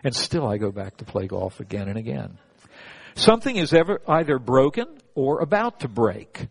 And 0.02 0.14
still 0.14 0.46
I 0.46 0.56
go 0.56 0.72
back 0.72 0.98
to 0.98 1.04
play 1.04 1.26
golf 1.26 1.60
again 1.60 1.88
and 1.88 1.98
again. 1.98 2.38
Something 3.14 3.56
is 3.56 3.72
ever 3.72 4.00
either 4.06 4.38
broken 4.38 4.86
or 5.14 5.40
about 5.40 5.80
to 5.80 5.88
break. 5.88 6.48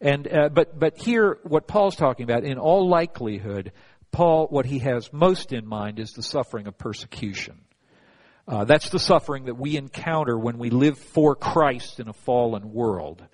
And, 0.00 0.30
uh, 0.30 0.48
but, 0.50 0.78
but 0.78 0.98
here, 0.98 1.38
what 1.44 1.66
Paul's 1.66 1.96
talking 1.96 2.24
about, 2.24 2.44
in 2.44 2.58
all 2.58 2.86
likelihood, 2.88 3.72
Paul, 4.14 4.46
what 4.46 4.64
he 4.64 4.78
has 4.78 5.12
most 5.12 5.52
in 5.52 5.66
mind 5.66 5.98
is 5.98 6.12
the 6.12 6.22
suffering 6.22 6.68
of 6.68 6.78
persecution. 6.78 7.60
Uh, 8.46 8.64
that's 8.64 8.90
the 8.90 9.00
suffering 9.00 9.46
that 9.46 9.56
we 9.56 9.76
encounter 9.76 10.38
when 10.38 10.56
we 10.56 10.70
live 10.70 10.96
for 10.96 11.34
Christ 11.34 11.98
in 11.98 12.06
a 12.06 12.12
fallen 12.12 12.72
world. 12.72 13.24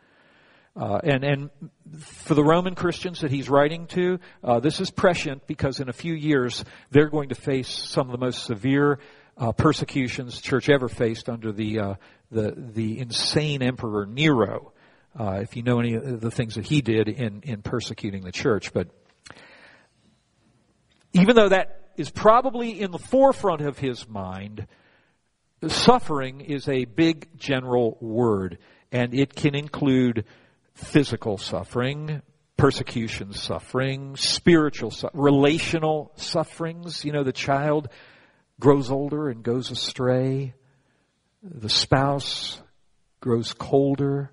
Uh, 0.75 0.99
and, 1.05 1.23
and 1.23 1.51
for 1.99 2.33
the 2.33 2.43
Roman 2.43 2.75
Christians 2.75 3.21
that 3.21 3.31
he's 3.31 3.51
writing 3.51 3.89
to, 3.89 4.21
uh, 4.43 4.61
this 4.61 4.81
is 4.81 4.91
prescient 4.91 5.47
because 5.47 5.81
in 5.81 5.91
a 5.91 5.93
few 5.93 6.15
years 6.15 6.65
they're 6.91 7.11
going 7.11 7.29
to 7.29 7.35
face 7.35 7.69
some 7.69 8.09
of 8.09 8.13
the 8.13 8.25
most 8.25 8.45
severe 8.45 9.01
uh, 9.37 9.53
persecutions 9.53 10.37
the 10.37 10.43
church 10.43 10.71
ever 10.71 10.89
faced 10.89 11.29
under 11.29 11.53
the 11.53 11.79
uh, 11.79 11.95
the 12.31 12.55
the 12.57 12.99
insane 13.01 13.63
emperor 13.63 14.07
Nero. 14.07 14.73
Uh, 15.19 15.41
if 15.43 15.57
you 15.57 15.63
know 15.63 15.79
any 15.79 15.95
of 15.95 16.21
the 16.21 16.31
things 16.31 16.55
that 16.55 16.65
he 16.65 16.81
did 16.81 17.09
in 17.09 17.43
in 17.43 17.61
persecuting 17.61 18.23
the 18.23 18.33
church, 18.33 18.73
but 18.73 18.89
even 21.13 21.37
though 21.37 21.49
that 21.49 21.91
is 21.97 22.11
probably 22.11 22.81
in 22.81 22.91
the 22.91 22.99
forefront 22.99 23.61
of 23.61 23.79
his 23.79 24.09
mind, 24.09 24.67
suffering 25.69 26.41
is 26.41 26.69
a 26.69 26.85
big 26.85 27.37
general 27.37 27.99
word, 28.01 28.59
and 28.91 29.15
it 29.15 29.35
can 29.35 29.55
include 29.55 30.25
physical 30.75 31.37
suffering, 31.37 32.23
persecution 32.57 33.33
suffering, 33.33 34.17
spiritual, 34.17 34.91
su- 34.91 35.11
relational 35.13 36.13
sufferings. 36.17 37.05
You 37.05 37.13
know, 37.13 37.25
the 37.25 37.33
child 37.33 37.89
grows 38.59 38.91
older 38.91 39.29
and 39.29 39.43
goes 39.43 39.71
astray. 39.71 40.55
The 41.43 41.69
spouse 41.69 42.61
grows 43.21 43.53
colder 43.55 44.31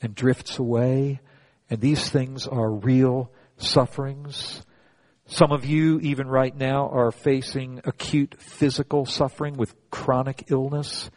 and 0.00 0.14
drifts 0.14 0.58
away. 0.58 1.20
And 1.70 1.80
these 1.80 2.08
things 2.10 2.46
are 2.46 2.70
real 2.70 3.32
sufferings. 3.56 4.62
Some 5.32 5.50
of 5.50 5.64
you, 5.64 5.98
even 6.00 6.26
right 6.28 6.54
now, 6.54 6.90
are 6.90 7.10
facing 7.10 7.80
acute 7.84 8.34
physical 8.38 9.06
suffering 9.06 9.56
with 9.56 9.74
chronic 9.90 10.44
illness, 10.50 11.10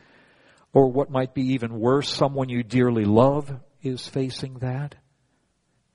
or 0.71 0.89
what 0.89 1.09
might 1.09 1.33
be 1.33 1.51
even 1.55 1.77
worse, 1.77 2.07
someone 2.07 2.47
you 2.47 2.63
dearly 2.63 3.03
love 3.03 3.53
is 3.81 4.07
facing 4.07 4.59
that. 4.59 4.95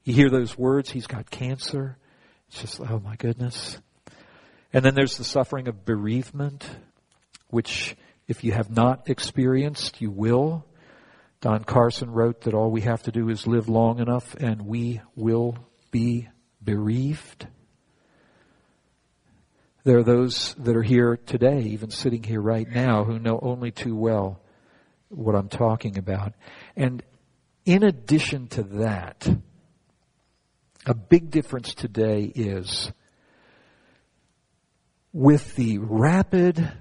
You 0.05 0.13
hear 0.13 0.29
those 0.29 0.59
words, 0.59 0.91
he's 0.91 1.07
got 1.07 1.31
cancer. 1.31 1.97
It's 2.49 2.61
just, 2.61 2.81
oh 2.83 3.01
my 3.03 3.17
goodness. 3.17 3.81
And 4.71 4.85
then 4.85 4.95
there's 4.95 5.17
the 5.17 5.25
suffering 5.25 5.67
of 5.67 5.87
bereavement, 5.87 6.69
which 7.49 7.97
if 8.29 8.45
you 8.45 8.53
have 8.53 8.69
not 8.69 9.09
experienced, 9.09 10.03
you 10.03 10.11
will. 10.11 10.67
Don 11.41 11.65
Carson 11.65 12.11
wrote 12.11 12.43
that 12.43 12.53
all 12.53 12.71
we 12.71 12.83
have 12.83 13.03
to 13.05 13.13
do 13.13 13.31
is 13.31 13.47
live 13.47 13.71
long 13.71 13.99
enough 13.99 14.35
and 14.35 14.67
we 14.67 15.01
will 15.17 15.57
be 15.91 16.29
bereaved. 16.63 17.47
There 19.83 19.99
are 19.99 20.03
those 20.03 20.55
that 20.59 20.77
are 20.77 20.83
here 20.83 21.17
today, 21.17 21.61
even 21.61 21.91
sitting 21.91 22.23
here 22.23 22.41
right 22.41 22.69
now, 22.69 23.05
who 23.05 23.19
know 23.19 23.39
only 23.41 23.71
too 23.71 23.97
well 23.97 24.41
what 25.09 25.35
I'm 25.35 25.49
talking 25.49 25.97
about. 25.97 26.35
And 26.77 27.03
in 27.65 27.83
addition 27.83 28.49
to 28.49 28.63
that, 28.63 29.27
a 30.87 30.95
big 30.95 31.31
difference 31.31 31.75
today 31.75 32.25
is 32.35 32.93
with 35.13 35.57
the 35.57 35.79
rapid 35.79 36.73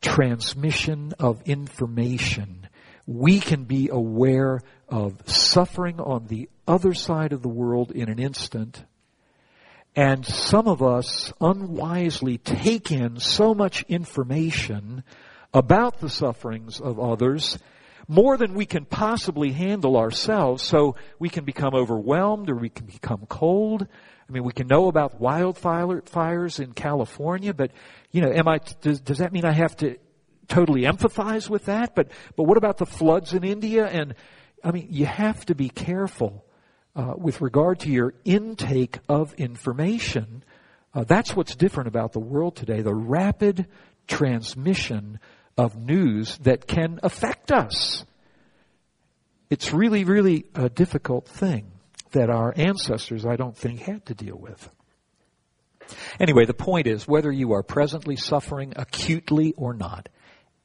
transmission 0.00 1.14
of 1.18 1.42
information, 1.42 2.68
we 3.06 3.40
can 3.40 3.64
be 3.64 3.88
aware 3.88 4.60
of 4.88 5.28
suffering 5.28 6.00
on 6.00 6.26
the 6.26 6.48
other 6.66 6.94
side 6.94 7.32
of 7.32 7.42
the 7.42 7.48
world 7.48 7.90
in 7.90 8.08
an 8.08 8.18
instant. 8.18 8.84
And 9.96 10.26
some 10.26 10.68
of 10.68 10.82
us 10.82 11.32
unwisely 11.40 12.36
take 12.36 12.92
in 12.92 13.18
so 13.18 13.54
much 13.54 13.82
information 13.88 15.02
about 15.54 16.00
the 16.00 16.10
sufferings 16.10 16.80
of 16.82 17.00
others 17.00 17.58
more 18.06 18.36
than 18.36 18.54
we 18.54 18.66
can 18.66 18.84
possibly 18.84 19.52
handle 19.52 19.96
ourselves 19.96 20.62
so 20.62 20.96
we 21.18 21.30
can 21.30 21.44
become 21.44 21.74
overwhelmed 21.74 22.50
or 22.50 22.56
we 22.56 22.68
can 22.68 22.84
become 22.86 23.24
cold. 23.26 23.86
I 24.28 24.32
mean, 24.32 24.44
we 24.44 24.52
can 24.52 24.66
know 24.66 24.88
about 24.88 25.20
wildfires 25.20 26.08
fires 26.08 26.60
in 26.60 26.72
California, 26.72 27.54
but, 27.54 27.70
you 28.12 28.20
know, 28.20 28.30
am 28.30 28.48
I, 28.48 28.58
does, 28.80 29.00
does 29.00 29.18
that 29.18 29.32
mean 29.32 29.44
I 29.44 29.52
have 29.52 29.76
to 29.78 29.96
totally 30.46 30.82
empathize 30.82 31.48
with 31.48 31.64
that? 31.66 31.94
But, 31.94 32.10
but 32.36 32.44
what 32.44 32.58
about 32.58 32.76
the 32.76 32.86
floods 32.86 33.32
in 33.32 33.44
India? 33.44 33.86
And, 33.86 34.14
I 34.62 34.72
mean, 34.72 34.88
you 34.90 35.06
have 35.06 35.44
to 35.46 35.54
be 35.54 35.68
careful, 35.68 36.44
uh, 36.96 37.14
with 37.16 37.40
regard 37.40 37.80
to 37.80 37.90
your 37.90 38.14
intake 38.24 38.98
of 39.08 39.34
information. 39.34 40.42
Uh, 40.94 41.04
that's 41.04 41.36
what's 41.36 41.54
different 41.54 41.88
about 41.88 42.12
the 42.12 42.20
world 42.20 42.56
today. 42.56 42.80
The 42.80 42.94
rapid 42.94 43.66
transmission 44.08 45.20
of 45.58 45.76
news 45.76 46.38
that 46.38 46.66
can 46.66 46.98
affect 47.02 47.52
us. 47.52 48.04
It's 49.50 49.72
really, 49.72 50.04
really 50.04 50.46
a 50.54 50.68
difficult 50.68 51.28
thing 51.28 51.70
that 52.12 52.30
our 52.30 52.52
ancestors, 52.56 53.26
I 53.26 53.36
don't 53.36 53.56
think, 53.56 53.80
had 53.80 54.06
to 54.06 54.14
deal 54.14 54.36
with. 54.36 54.70
Anyway, 56.18 56.46
the 56.46 56.54
point 56.54 56.86
is, 56.86 57.06
whether 57.06 57.30
you 57.30 57.52
are 57.52 57.62
presently 57.62 58.16
suffering 58.16 58.72
acutely 58.74 59.52
or 59.56 59.74
not, 59.74 60.08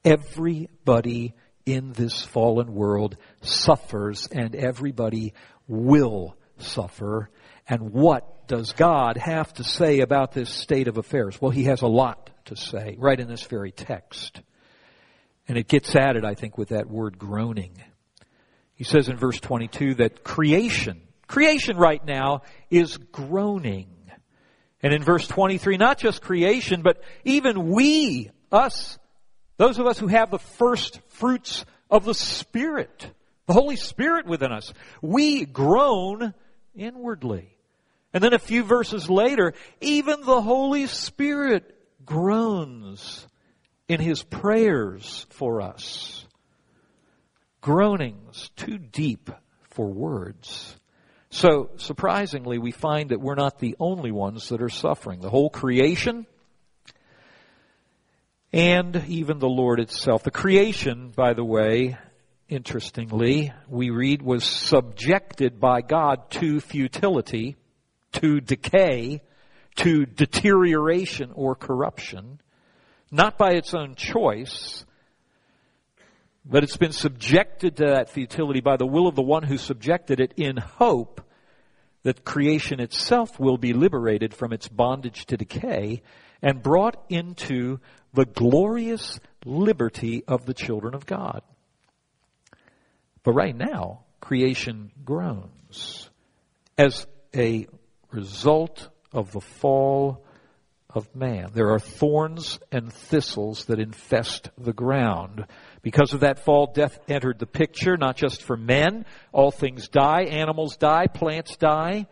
everybody 0.04 1.34
in 1.64 1.92
this 1.92 2.22
fallen 2.22 2.74
world 2.74 3.16
suffers 3.42 4.26
and 4.28 4.54
everybody 4.54 5.34
will 5.68 6.36
suffer. 6.58 7.30
And 7.68 7.92
what 7.92 8.48
does 8.48 8.72
God 8.72 9.16
have 9.16 9.52
to 9.54 9.64
say 9.64 10.00
about 10.00 10.32
this 10.32 10.50
state 10.50 10.88
of 10.88 10.98
affairs? 10.98 11.40
Well, 11.40 11.50
He 11.50 11.64
has 11.64 11.82
a 11.82 11.86
lot 11.86 12.30
to 12.46 12.56
say 12.56 12.96
right 12.98 13.18
in 13.18 13.28
this 13.28 13.44
very 13.44 13.72
text. 13.72 14.40
And 15.48 15.58
it 15.58 15.68
gets 15.68 15.94
at 15.96 16.16
it, 16.16 16.24
I 16.24 16.34
think, 16.34 16.56
with 16.56 16.70
that 16.70 16.88
word 16.88 17.18
groaning. 17.18 17.72
He 18.74 18.84
says 18.84 19.08
in 19.08 19.16
verse 19.16 19.38
22 19.40 19.94
that 19.96 20.24
creation, 20.24 21.02
creation 21.26 21.76
right 21.76 22.04
now 22.04 22.42
is 22.70 22.96
groaning. 22.96 23.88
And 24.82 24.92
in 24.92 25.02
verse 25.02 25.26
23, 25.28 25.76
not 25.76 25.98
just 25.98 26.22
creation, 26.22 26.82
but 26.82 27.02
even 27.24 27.70
we, 27.70 28.30
us, 28.50 28.98
those 29.56 29.78
of 29.78 29.86
us 29.86 29.98
who 29.98 30.08
have 30.08 30.30
the 30.30 30.38
first 30.38 31.00
fruits 31.08 31.64
of 31.90 32.04
the 32.04 32.14
Spirit, 32.14 33.10
the 33.46 33.52
Holy 33.52 33.76
Spirit 33.76 34.26
within 34.26 34.52
us, 34.52 34.72
we 35.00 35.44
groan 35.44 36.34
inwardly. 36.74 37.56
And 38.14 38.22
then 38.22 38.34
a 38.34 38.38
few 38.38 38.62
verses 38.62 39.08
later, 39.08 39.54
even 39.80 40.20
the 40.22 40.40
Holy 40.40 40.86
Spirit 40.86 41.74
groans 42.04 43.26
in 43.88 44.00
his 44.00 44.22
prayers 44.22 45.26
for 45.30 45.60
us. 45.60 46.26
Groanings 47.60 48.50
too 48.56 48.78
deep 48.78 49.30
for 49.70 49.86
words. 49.86 50.76
So, 51.30 51.70
surprisingly, 51.76 52.58
we 52.58 52.72
find 52.72 53.10
that 53.10 53.20
we're 53.20 53.34
not 53.34 53.58
the 53.58 53.76
only 53.78 54.10
ones 54.10 54.50
that 54.50 54.60
are 54.60 54.68
suffering. 54.68 55.20
The 55.20 55.30
whole 55.30 55.48
creation 55.48 56.26
and 58.52 59.04
even 59.08 59.38
the 59.38 59.48
Lord 59.48 59.80
itself. 59.80 60.22
The 60.22 60.30
creation, 60.30 61.12
by 61.14 61.32
the 61.32 61.44
way, 61.44 61.96
interestingly, 62.48 63.52
we 63.68 63.90
read 63.90 64.22
was 64.22 64.44
subjected 64.44 65.58
by 65.58 65.80
God 65.80 66.30
to 66.32 66.60
futility, 66.60 67.56
to 68.12 68.40
decay, 68.40 69.22
to 69.76 70.04
deterioration 70.06 71.32
or 71.34 71.54
corruption 71.54 72.40
not 73.12 73.36
by 73.36 73.52
its 73.52 73.74
own 73.74 73.94
choice, 73.94 74.86
but 76.46 76.64
it's 76.64 76.78
been 76.78 76.92
subjected 76.92 77.76
to 77.76 77.84
that 77.84 78.08
futility 78.08 78.60
by 78.60 78.76
the 78.76 78.86
will 78.86 79.06
of 79.06 79.14
the 79.14 79.22
one 79.22 79.42
who 79.42 79.58
subjected 79.58 80.18
it 80.18 80.32
in 80.36 80.56
hope 80.56 81.20
that 82.02 82.24
creation 82.24 82.80
itself 82.80 83.38
will 83.38 83.58
be 83.58 83.74
liberated 83.74 84.34
from 84.34 84.52
its 84.52 84.66
bondage 84.66 85.26
to 85.26 85.36
decay 85.36 86.02
and 86.42 86.62
brought 86.62 87.02
into 87.08 87.78
the 88.12 88.26
glorious 88.26 89.20
liberty 89.44 90.24
of 90.26 90.44
the 90.44 90.54
children 90.54 90.94
of 90.94 91.06
God. 91.06 91.42
But 93.22 93.32
right 93.32 93.56
now, 93.56 94.00
creation 94.20 94.90
groans 95.04 96.10
as 96.76 97.06
a 97.34 97.66
result 98.10 98.88
of 99.12 99.32
the 99.32 99.40
fall 99.40 100.24
of 100.90 101.14
man. 101.14 101.50
There 101.54 101.70
are 101.70 101.78
thorns 101.78 102.58
and 102.70 102.92
thistles 102.92 103.66
that 103.66 103.78
infest 103.78 104.50
the 104.58 104.72
ground. 104.72 105.46
Because 105.80 106.12
of 106.12 106.20
that 106.20 106.44
fall, 106.44 106.70
death 106.72 106.98
entered 107.08 107.38
the 107.38 107.46
picture, 107.46 107.96
not 107.96 108.16
just 108.16 108.42
for 108.42 108.56
men. 108.56 109.06
All 109.32 109.50
things 109.50 109.88
die, 109.88 110.24
animals 110.24 110.76
die, 110.76 111.06
plants 111.06 111.56
die. 111.56 112.06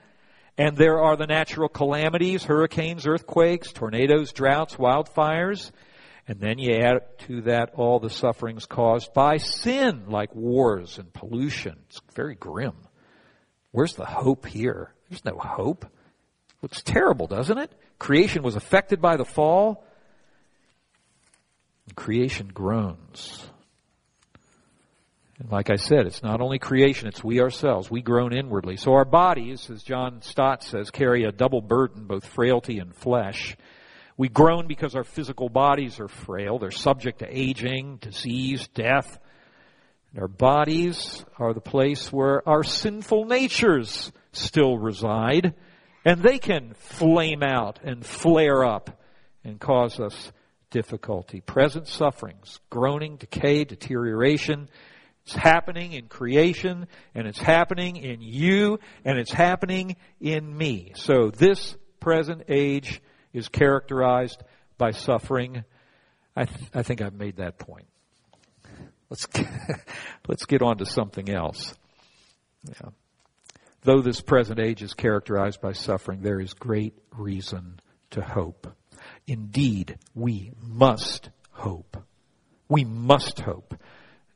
And 0.59 0.77
there 0.77 1.01
are 1.01 1.17
the 1.17 1.27
natural 1.27 1.69
calamities, 1.69 2.45
hurricanes, 2.45 3.07
earthquakes, 3.07 3.73
tornadoes, 3.73 4.33
droughts, 4.33 4.77
wildfires. 4.77 5.71
And 6.29 6.39
then 6.39 6.59
you 6.59 6.75
add 6.77 7.01
to 7.27 7.43
that 7.43 7.73
all 7.75 7.99
the 7.99 8.11
sufferings 8.11 8.67
caused 8.67 9.13
by 9.15 9.39
sin, 9.39 10.05
like 10.09 10.35
wars 10.35 10.99
and 10.99 11.13
pollution. 11.13 11.77
It's 11.89 12.01
very 12.15 12.35
grim. 12.35 12.75
Where's 13.73 13.95
the 13.95 14.05
hope 14.05 14.47
here? 14.47 14.93
There's 15.09 15.25
no 15.25 15.39
hope. 15.39 15.87
Looks 16.63 16.83
terrible, 16.83 17.27
doesn't 17.27 17.59
it? 17.59 17.73
Creation 17.99 18.43
was 18.43 18.57
affected 18.57 19.01
by 19.01 19.17
the 19.17 19.25
fall. 19.25 19.85
Creation 21.97 22.49
groans. 22.49 23.51
And 25.41 25.51
like 25.51 25.71
I 25.71 25.77
said, 25.77 26.07
it's 26.07 26.23
not 26.23 26.43
only 26.43 26.59
creation, 26.59 27.09
it's 27.09 27.25
we 27.25 27.41
ourselves. 27.41 27.91
We 27.91 28.03
groan 28.03 28.35
inwardly. 28.35 28.77
So 28.77 28.93
our 28.93 29.07
bodies, 29.07 29.71
as 29.71 29.83
John 29.83 30.21
Stott 30.21 30.63
says, 30.63 30.91
carry 30.91 31.25
a 31.25 31.33
double 31.33 31.63
burden, 31.63 32.05
both 32.05 32.27
frailty 32.27 32.79
and 32.79 32.95
flesh. 32.95 33.57
We 34.19 34.29
groan 34.29 34.67
because 34.67 34.95
our 34.95 35.03
physical 35.03 35.49
bodies 35.49 35.99
are 35.99 36.09
frail. 36.09 36.59
They're 36.59 36.71
subject 36.71 37.21
to 37.21 37.27
aging, 37.27 37.97
disease, 38.03 38.69
death. 38.69 39.19
And 40.13 40.21
our 40.21 40.29
bodies 40.29 41.25
are 41.39 41.55
the 41.55 41.61
place 41.63 42.13
where 42.13 42.47
our 42.47 42.63
sinful 42.63 43.25
natures 43.25 44.13
still 44.33 44.77
reside. 44.77 45.55
And 46.05 46.23
they 46.23 46.39
can 46.39 46.75
flame 46.75 47.43
out 47.43 47.81
and 47.83 48.05
flare 48.05 48.63
up 48.63 49.01
and 49.43 49.59
cause 49.59 49.99
us 50.01 50.33
difficulty. 50.71 51.41
Present 51.41 51.89
sufferings, 51.89 52.61
groaning, 52.69 53.17
decay, 53.17 53.65
deterioration. 53.65 54.69
It's 55.25 55.35
happening 55.35 55.93
in 55.93 56.09
creation 56.09 56.87
and 57.15 57.27
it's 57.27 57.41
happening 57.41 57.97
in 57.97 58.21
you 58.21 58.79
and 59.05 59.19
it's 59.19 59.33
happening 59.33 59.97
in 60.21 60.57
me. 60.57 60.93
So 60.97 61.31
this 61.31 61.77
present 62.01 62.45
age 62.49 63.01
is 63.33 63.49
characterized 63.49 64.43
by 64.79 64.93
suffering. 64.93 65.65
I, 66.35 66.47
th- 66.47 66.71
I 66.75 66.83
think 66.83 67.03
I've 67.03 67.15
made 67.15 67.37
that 67.37 67.59
point. 67.59 67.87
Let's, 69.11 69.27
let's 70.29 70.47
get 70.47 70.63
on 70.63 70.79
to 70.79 70.87
something 70.87 71.29
else. 71.29 71.75
Yeah. 72.67 72.91
Though 73.83 74.03
this 74.03 74.21
present 74.21 74.61
age 74.61 74.83
is 74.83 74.95
characterized 74.95 75.61
by 75.61 75.73
suffering, 75.73 76.21
there 76.23 76.41
is 76.41 76.53
great 76.53 76.95
reason 77.17 77.81
to 78.11 78.23
hope. 78.23 78.67
Indeed, 79.27 79.99
we 80.15 80.53
must 80.63 81.31
hope. 81.51 81.97
We 82.69 82.85
must 82.85 83.41
hope. 83.41 83.75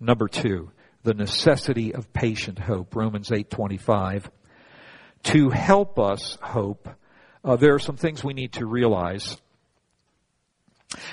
Number 0.04 0.28
two, 0.28 0.70
the 1.02 1.14
necessity 1.14 1.94
of 1.94 2.12
patient 2.12 2.58
hope. 2.58 2.94
Romans 2.94 3.32
8:25. 3.32 4.30
To 5.24 5.48
help 5.48 5.98
us 5.98 6.36
hope, 6.42 6.90
uh, 7.42 7.56
there 7.56 7.74
are 7.74 7.78
some 7.78 7.96
things 7.96 8.22
we 8.22 8.34
need 8.34 8.52
to 8.54 8.66
realize. 8.66 9.38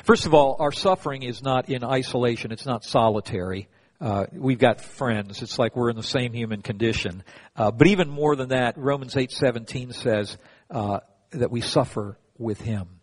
First 0.03 0.25
of 0.25 0.33
all, 0.33 0.57
our 0.59 0.73
suffering 0.73 1.23
is 1.23 1.41
not 1.41 1.69
in 1.69 1.85
isolation. 1.85 2.51
It's 2.51 2.65
not 2.65 2.83
solitary. 2.83 3.69
Uh, 4.01 4.25
we've 4.33 4.59
got 4.59 4.81
friends. 4.81 5.41
It's 5.41 5.57
like 5.57 5.77
we're 5.77 5.89
in 5.89 5.95
the 5.95 6.03
same 6.03 6.33
human 6.33 6.61
condition. 6.61 7.23
Uh, 7.55 7.71
but 7.71 7.87
even 7.87 8.09
more 8.09 8.35
than 8.35 8.49
that, 8.49 8.77
Romans 8.77 9.15
8:17 9.15 9.93
says 9.93 10.37
uh, 10.69 10.99
that 11.29 11.49
we 11.49 11.61
suffer 11.61 12.17
with 12.37 12.59
Him. 12.59 12.99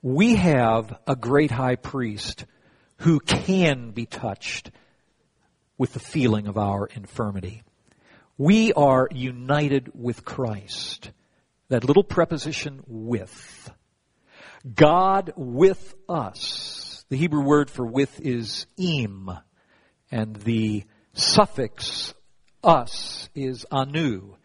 We 0.00 0.36
have 0.36 0.98
a 1.06 1.14
great 1.14 1.50
high 1.50 1.76
priest 1.76 2.46
who 3.00 3.20
can 3.20 3.90
be 3.90 4.06
touched 4.06 4.70
with 5.80 5.94
the 5.94 5.98
feeling 5.98 6.46
of 6.46 6.58
our 6.58 6.84
infirmity. 6.84 7.62
We 8.36 8.74
are 8.74 9.08
united 9.10 9.90
with 9.94 10.26
Christ. 10.26 11.10
That 11.70 11.84
little 11.84 12.04
preposition 12.04 12.82
with. 12.86 13.70
God 14.74 15.32
with 15.36 15.94
us. 16.06 17.02
The 17.08 17.16
Hebrew 17.16 17.42
word 17.42 17.70
for 17.70 17.86
with 17.86 18.20
is 18.20 18.66
im, 18.76 19.30
and 20.10 20.36
the 20.36 20.84
suffix 21.14 22.12
us 22.62 23.30
is 23.34 23.64
anu. 23.72 24.36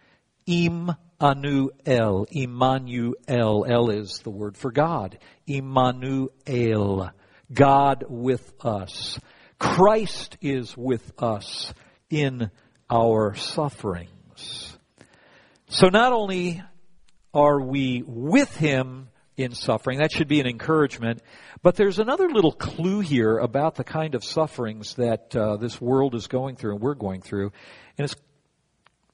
Im 0.46 0.96
anu 1.20 1.68
el. 1.86 2.28
Immanuel. 2.32 3.66
El 3.68 3.90
is 3.90 4.20
the 4.20 4.30
word 4.30 4.56
for 4.56 4.72
God. 4.72 5.18
Immanuel. 5.46 7.12
God 7.54 8.06
with 8.08 8.54
us. 8.62 9.20
Christ 9.60 10.38
is 10.42 10.76
with 10.76 11.12
us 11.22 11.74
in 12.10 12.52
our 12.90 13.36
sufferings. 13.36 14.78
So 15.68 15.88
not 15.90 16.14
only 16.14 16.62
are 17.34 17.60
we 17.60 18.04
with 18.06 18.56
Him 18.56 19.10
in 19.38 19.52
suffering. 19.54 20.00
That 20.00 20.12
should 20.12 20.28
be 20.28 20.40
an 20.40 20.48
encouragement. 20.48 21.22
But 21.62 21.76
there's 21.76 22.00
another 22.00 22.30
little 22.30 22.52
clue 22.52 23.00
here 23.02 23.38
about 23.38 23.76
the 23.76 23.84
kind 23.84 24.16
of 24.16 24.24
sufferings 24.24 24.96
that 24.96 25.36
uh, 25.36 25.58
this 25.58 25.82
world 25.82 26.16
is 26.16 26.28
going 26.28 26.56
through 26.56 26.74
and 26.74 26.82
we're 26.82 26.96
going 26.96 27.22
through, 27.22 27.52
and 27.98 28.06
it's 28.06 28.16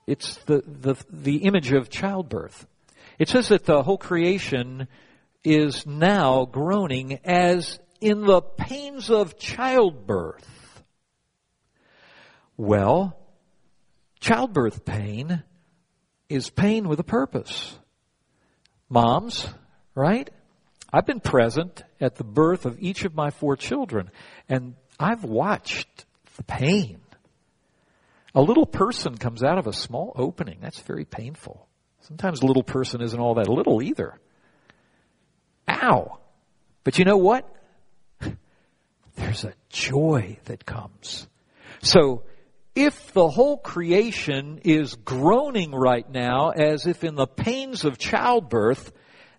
it's 0.08 0.38
the, 0.46 0.62
the 0.66 0.96
the 1.10 1.38
image 1.38 1.72
of 1.72 1.90
childbirth. 1.90 2.68
It 3.20 3.30
says 3.30 3.50
that 3.50 3.66
the 3.66 3.84
whole 3.84 3.98
creation 3.98 4.88
is 5.44 5.86
now 5.86 6.46
groaning 6.46 7.20
as 7.24 7.80
in 8.02 8.26
the 8.26 8.42
pains 8.42 9.10
of 9.10 9.38
childbirth. 9.38 10.84
Well, 12.58 13.16
childbirth 14.20 14.84
pain 14.84 15.44
is 16.28 16.50
pain 16.50 16.88
with 16.88 17.00
a 17.00 17.04
purpose. 17.04 17.78
Moms, 18.90 19.48
right? 19.96 20.30
I've 20.92 21.06
been 21.06 21.22
present 21.22 21.84
at 22.02 22.16
the 22.16 22.24
birth 22.24 22.66
of 22.66 22.78
each 22.80 23.06
of 23.06 23.16
my 23.16 23.30
four 23.30 23.56
children, 23.56 24.10
and 24.50 24.76
I've 25.00 25.24
watched 25.24 26.06
the 26.36 26.44
pain. 26.44 27.00
A 28.34 28.42
little 28.42 28.66
person 28.66 29.18
comes 29.18 29.44
out 29.44 29.58
of 29.58 29.68
a 29.68 29.74
small 29.74 30.14
opening. 30.16 30.58
That's 30.62 30.80
very 30.82 31.06
painful. 31.06 31.68
Sometimes 32.02 32.42
a 32.42 32.46
little 32.46 32.64
person 32.64 33.02
isn't 33.02 33.20
all 33.20 33.36
that 33.36 33.48
little 33.48 33.82
either. 33.82 34.20
Ow! 35.70 36.20
But 36.84 36.98
you 36.98 37.06
know 37.06 37.18
what? 37.18 37.48
There's 39.22 39.46
a 39.46 39.54
joy 39.70 40.40
that 40.46 40.66
comes. 40.66 41.28
So, 41.84 42.24
if 42.74 43.14
the 43.14 43.28
whole 43.28 43.58
creation 43.58 44.62
is 44.64 44.96
groaning 44.96 45.72
right 45.72 46.10
now 46.10 46.50
as 46.50 46.88
if 46.88 47.04
in 47.04 47.16
the 47.16 47.28
pains 47.28 47.86
of 47.86 48.00
childbirth, 48.00 48.92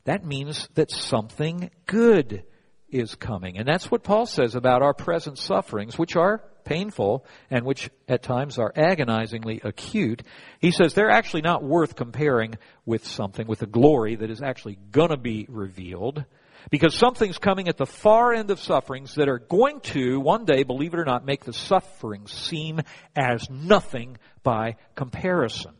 that 0.04 0.24
means 0.24 0.68
that 0.74 0.92
something 0.92 1.70
good 1.86 2.44
is 2.90 3.16
coming. 3.16 3.58
And 3.58 3.66
that's 3.66 3.90
what 3.90 4.04
Paul 4.04 4.26
says 4.26 4.54
about 4.54 4.82
our 4.82 4.94
present 4.94 5.36
sufferings, 5.38 5.98
which 5.98 6.14
are 6.14 6.44
painful 6.64 7.26
and 7.50 7.64
which 7.64 7.90
at 8.06 8.22
times 8.22 8.58
are 8.58 8.72
agonizingly 8.76 9.62
acute. 9.64 10.22
He 10.60 10.70
says 10.70 10.94
they're 10.94 11.10
actually 11.10 11.42
not 11.42 11.64
worth 11.64 11.96
comparing 11.96 12.54
with 12.86 13.04
something, 13.04 13.48
with 13.48 13.58
the 13.58 13.66
glory 13.66 14.14
that 14.14 14.30
is 14.30 14.42
actually 14.42 14.78
gonna 14.92 15.16
be 15.16 15.46
revealed. 15.48 16.24
Because 16.70 16.94
something's 16.94 17.38
coming 17.38 17.68
at 17.68 17.76
the 17.76 17.86
far 17.86 18.32
end 18.32 18.50
of 18.50 18.60
sufferings 18.60 19.14
that 19.16 19.28
are 19.28 19.38
going 19.38 19.80
to, 19.80 20.20
one 20.20 20.44
day, 20.44 20.62
believe 20.62 20.94
it 20.94 21.00
or 21.00 21.04
not, 21.04 21.24
make 21.24 21.44
the 21.44 21.52
suffering 21.52 22.26
seem 22.26 22.80
as 23.16 23.48
nothing 23.50 24.16
by 24.42 24.76
comparison. 24.94 25.72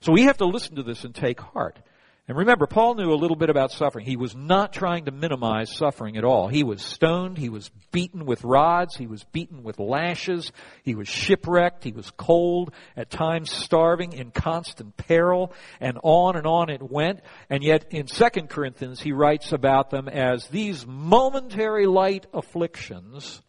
So 0.00 0.12
we 0.12 0.22
have 0.24 0.38
to 0.38 0.46
listen 0.46 0.76
to 0.76 0.82
this 0.82 1.04
and 1.04 1.14
take 1.14 1.40
heart. 1.40 1.78
And 2.28 2.36
remember, 2.36 2.66
Paul 2.66 2.94
knew 2.94 3.10
a 3.10 3.16
little 3.16 3.38
bit 3.38 3.48
about 3.48 3.72
suffering. 3.72 4.04
He 4.04 4.18
was 4.18 4.36
not 4.36 4.74
trying 4.74 5.06
to 5.06 5.10
minimize 5.10 5.74
suffering 5.74 6.18
at 6.18 6.24
all. 6.24 6.48
He 6.48 6.62
was 6.62 6.82
stoned, 6.82 7.38
he 7.38 7.48
was 7.48 7.70
beaten 7.90 8.26
with 8.26 8.44
rods, 8.44 8.96
he 8.96 9.06
was 9.06 9.24
beaten 9.24 9.62
with 9.62 9.78
lashes, 9.78 10.52
he 10.82 10.94
was 10.94 11.08
shipwrecked, 11.08 11.84
he 11.84 11.92
was 11.92 12.10
cold, 12.18 12.74
at 12.98 13.08
times 13.08 13.50
starving, 13.50 14.12
in 14.12 14.30
constant 14.30 14.98
peril, 14.98 15.54
and 15.80 15.98
on 16.02 16.36
and 16.36 16.46
on 16.46 16.68
it 16.68 16.82
went. 16.82 17.20
And 17.48 17.64
yet 17.64 17.86
in 17.92 18.04
2 18.04 18.24
Corinthians 18.50 19.00
he 19.00 19.12
writes 19.12 19.52
about 19.52 19.88
them 19.88 20.06
as 20.06 20.48
these 20.48 20.86
momentary 20.86 21.86
light 21.86 22.26
afflictions 22.34 23.40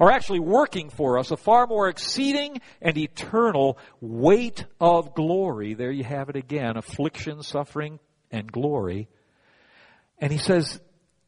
are 0.00 0.10
actually 0.10 0.40
working 0.40 0.90
for 0.90 1.18
us 1.18 1.30
a 1.30 1.36
far 1.36 1.66
more 1.66 1.88
exceeding 1.88 2.60
and 2.80 2.96
eternal 2.96 3.78
weight 4.00 4.64
of 4.80 5.14
glory. 5.14 5.74
There 5.74 5.90
you 5.90 6.04
have 6.04 6.28
it 6.28 6.36
again 6.36 6.76
affliction, 6.76 7.42
suffering, 7.42 7.98
and 8.30 8.50
glory. 8.50 9.08
And 10.18 10.32
he 10.32 10.38
says 10.38 10.80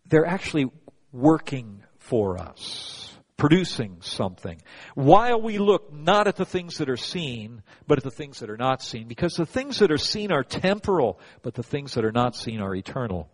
they're 0.07 0.27
actually 0.27 0.71
working 1.13 1.83
for 1.99 2.39
us, 2.39 3.17
producing 3.37 3.99
something. 4.01 4.61
While 4.95 5.43
we 5.43 5.59
look 5.59 5.93
not 5.93 6.27
at 6.27 6.37
the 6.37 6.47
things 6.47 6.79
that 6.79 6.89
are 6.89 6.97
seen, 6.97 7.63
but 7.87 7.99
at 7.99 8.05
the 8.05 8.11
things 8.11 8.41
that 8.41 8.51
are 8.51 8.57
not 8.57 8.83
seen. 8.83 9.09
Because 9.09 9.35
the 9.35 9.47
things 9.47 9.79
that 9.79 9.91
are 9.91 9.99
seen 9.99 10.33
are 10.33 10.43
temporal, 10.43 11.21
but 11.43 11.55
the 11.55 11.63
things 11.63 11.95
that 11.95 12.05
are 12.05 12.13
not 12.13 12.35
seen 12.35 12.61
are 12.61 12.75
eternal. 12.75 13.29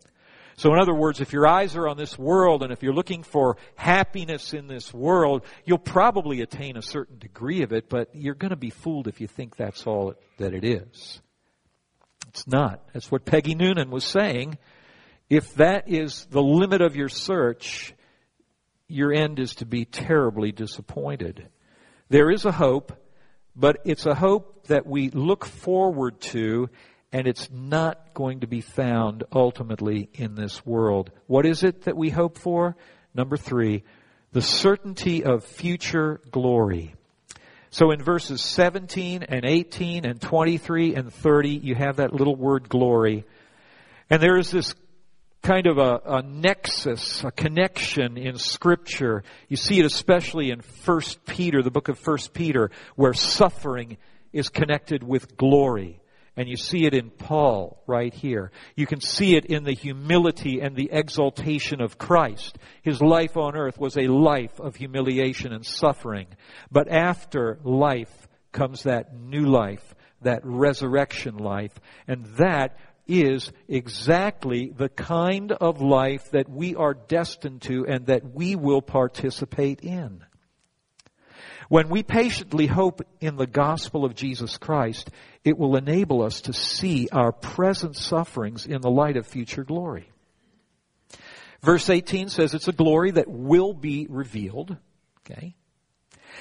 So 0.57 0.73
in 0.73 0.79
other 0.79 0.95
words, 0.95 1.21
if 1.21 1.33
your 1.33 1.47
eyes 1.47 1.77
are 1.77 1.89
on 1.89 1.97
this 1.97 2.19
world 2.19 2.63
and 2.63 2.73
if 2.73 2.83
you're 2.83 2.95
looking 2.95 3.23
for 3.23 3.57
happiness 3.75 4.55
in 4.55 4.67
this 4.67 4.95
world, 4.95 5.45
you'll 5.65 5.79
probably 5.79 6.41
attain 6.43 6.77
a 6.77 6.83
certain 6.83 7.19
degree 7.19 7.63
of 7.63 7.73
it, 7.73 7.89
but 7.89 8.11
you're 8.15 8.35
going 8.35 8.51
to 8.51 8.57
be 8.57 8.71
fooled 8.71 9.09
if 9.09 9.21
you 9.21 9.27
think 9.27 9.57
that's 9.57 9.87
all 9.87 10.15
that 10.39 10.55
it 10.55 10.65
is. 10.65 11.21
It's 12.29 12.47
not. 12.47 12.83
That's 12.93 13.11
what 13.11 13.25
Peggy 13.25 13.55
Noonan 13.55 13.91
was 13.91 14.05
saying. 14.05 14.59
If 15.31 15.55
that 15.55 15.89
is 15.89 16.27
the 16.31 16.43
limit 16.43 16.83
of 16.83 16.97
your 16.97 17.09
search, 17.09 17.95
your 18.89 19.13
end 19.13 19.39
is 19.39 19.57
to 19.57 19.67
be 19.67 19.85
terribly 19.85 20.53
disappointed. 20.53 21.49
There 22.09 22.31
is 22.31 22.45
a 22.45 22.53
hope, 22.53 22.93
but 23.57 23.79
it's 23.85 24.07
a 24.07 24.15
hope 24.15 24.67
that 24.67 24.87
we 24.87 25.11
look 25.11 25.45
forward 25.45 26.21
to 26.21 26.69
and 27.15 27.29
it's 27.29 27.49
not 27.53 28.13
going 28.13 28.41
to 28.41 28.49
be 28.49 28.61
found 28.61 29.23
ultimately 29.33 30.11
in 30.15 30.35
this 30.35 30.67
world. 30.67 31.13
What 31.29 31.47
is 31.47 31.63
it 31.63 31.83
that 31.83 31.97
we 31.97 32.11
hope 32.11 32.37
for? 32.37 32.77
Number 33.15 33.37
three, 33.37 33.85
the 34.33 34.43
certainty 34.43 35.23
of 35.23 35.45
future 35.45 36.21
glory. 36.33 36.97
So 37.71 37.93
in 37.93 38.03
verses 38.03 38.43
17 38.43 39.23
and 39.23 39.45
18 39.45 40.05
and 40.05 40.21
23 40.21 40.97
and 40.97 41.15
30, 41.15 41.51
you 41.51 41.77
have 41.77 41.97
that 41.97 42.13
little 42.13 42.35
word 42.35 42.69
glory. 42.69 43.25
And 44.11 44.21
there 44.21 44.37
is 44.37 44.51
this 44.51 44.75
kind 45.41 45.69
of 45.69 45.79
a, 45.79 46.01
a, 46.05 46.23
nexus, 46.23 47.23
a 47.23 47.31
connection 47.31 48.17
in 48.17 48.39
scripture. 48.39 49.23
You 49.49 49.57
see 49.57 49.79
it 49.79 49.87
especially 49.87 50.51
in 50.51 50.63
1 50.85 51.01
Peter, 51.29 51.63
the 51.63 51.71
book 51.71 51.89
of 51.89 52.05
1 52.05 52.19
Peter, 52.33 52.73
where 52.97 53.13
suffering 53.13 53.99
is 54.33 54.49
connected 54.49 55.05
with 55.05 55.37
glory. 55.37 56.01
And 56.37 56.49
you 56.49 56.57
see 56.57 56.85
it 56.85 56.95
in 56.95 57.11
Paul 57.11 57.83
right 57.87 58.13
here. 58.13 58.51
You 58.75 58.87
can 58.87 59.01
see 59.01 59.37
it 59.37 59.45
in 59.45 59.63
the 59.63 59.73
humility 59.73 60.61
and 60.61 60.75
the 60.75 60.91
exaltation 60.91 61.81
of 61.81 61.97
Christ. 61.97 62.59
His 62.83 63.01
life 63.01 63.37
on 63.37 63.57
earth 63.57 63.79
was 63.79 63.97
a 63.97 64.09
life 64.09 64.59
of 64.59 64.75
humiliation 64.75 65.53
and 65.53 65.65
suffering. 65.65 66.27
But 66.73 66.89
after 66.89 67.61
life 67.63 68.29
comes 68.51 68.83
that 68.83 69.15
new 69.15 69.47
life, 69.47 69.95
that 70.23 70.41
resurrection 70.45 71.37
life. 71.37 71.79
And 72.09 72.25
that 72.37 72.79
is 73.07 73.53
exactly 73.69 74.73
the 74.75 74.89
kind 74.89 75.53
of 75.53 75.81
life 75.81 76.31
that 76.31 76.49
we 76.49 76.75
are 76.75 76.95
destined 76.95 77.63
to 77.63 77.87
and 77.87 78.07
that 78.07 78.35
we 78.35 78.57
will 78.57 78.83
participate 78.83 79.81
in. 79.81 80.25
When 81.69 81.89
we 81.89 82.03
patiently 82.03 82.67
hope 82.67 83.03
in 83.21 83.37
the 83.37 83.47
gospel 83.47 84.05
of 84.05 84.15
Jesus 84.15 84.59
Christ, 84.59 85.11
it 85.45 85.59
will 85.59 85.77
enable 85.77 86.23
us 86.23 86.43
to 86.43 86.53
see 86.53 87.09
our 87.11 87.33
present 87.33 87.97
sufferings 87.97 88.67
in 88.67 88.81
the 88.81 88.91
light 88.91 89.17
of 89.17 89.27
future 89.27 89.65
glory. 89.65 90.11
Verse 91.63 91.89
18 91.89 92.29
says 92.29 92.53
it's 92.55 92.69
a 92.69 92.73
glory 92.73 93.13
that 93.13 93.29
will 93.29 93.73
be 93.73 94.07
revealed. 94.09 94.77
Okay. 95.21 95.55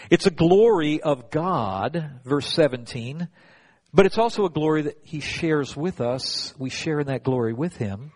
It's 0.09 0.25
a 0.25 0.31
glory 0.31 1.01
of 1.01 1.29
God, 1.29 2.19
verse 2.25 2.51
17, 2.53 3.29
but 3.93 4.05
it's 4.05 4.17
also 4.17 4.45
a 4.45 4.49
glory 4.49 4.83
that 4.83 4.99
He 5.03 5.21
shares 5.21 5.77
with 5.77 6.01
us. 6.01 6.53
We 6.57 6.69
share 6.69 6.99
in 6.99 7.07
that 7.07 7.23
glory 7.23 7.53
with 7.53 7.77
Him. 7.77 8.11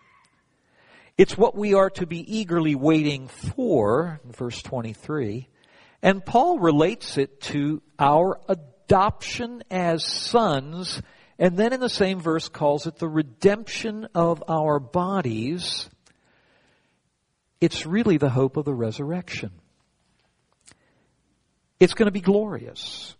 It's 1.17 1.38
what 1.38 1.56
we 1.56 1.74
are 1.74 1.89
to 1.91 2.06
be 2.06 2.39
eagerly 2.39 2.76
waiting 2.76 3.28
for, 3.28 4.20
verse 4.26 4.62
23. 4.62 5.48
And 6.02 6.24
Paul 6.24 6.60
relates 6.60 7.18
it 7.18 7.42
to 7.42 7.82
our 7.98 8.40
adoption 8.48 9.64
as 9.72 10.06
sons, 10.06 11.02
and 11.40 11.58
then 11.58 11.74
in 11.74 11.80
the 11.80 11.90
same 11.90 12.20
verse 12.20 12.50
calls 12.50 12.88
it 12.88 12.98
the 12.98 13.08
redemption 13.08 14.08
of 14.14 14.44
our 14.48 14.80
bodies. 14.80 15.90
It's 17.60 17.86
really 17.86 18.18
the 18.18 18.30
hope 18.30 18.58
of 18.58 18.66
the 18.66 18.74
resurrection. 18.74 19.52
It's 21.80 21.94
going 21.94 22.08
to 22.08 22.12
be 22.12 22.22
glorious. 22.22 23.16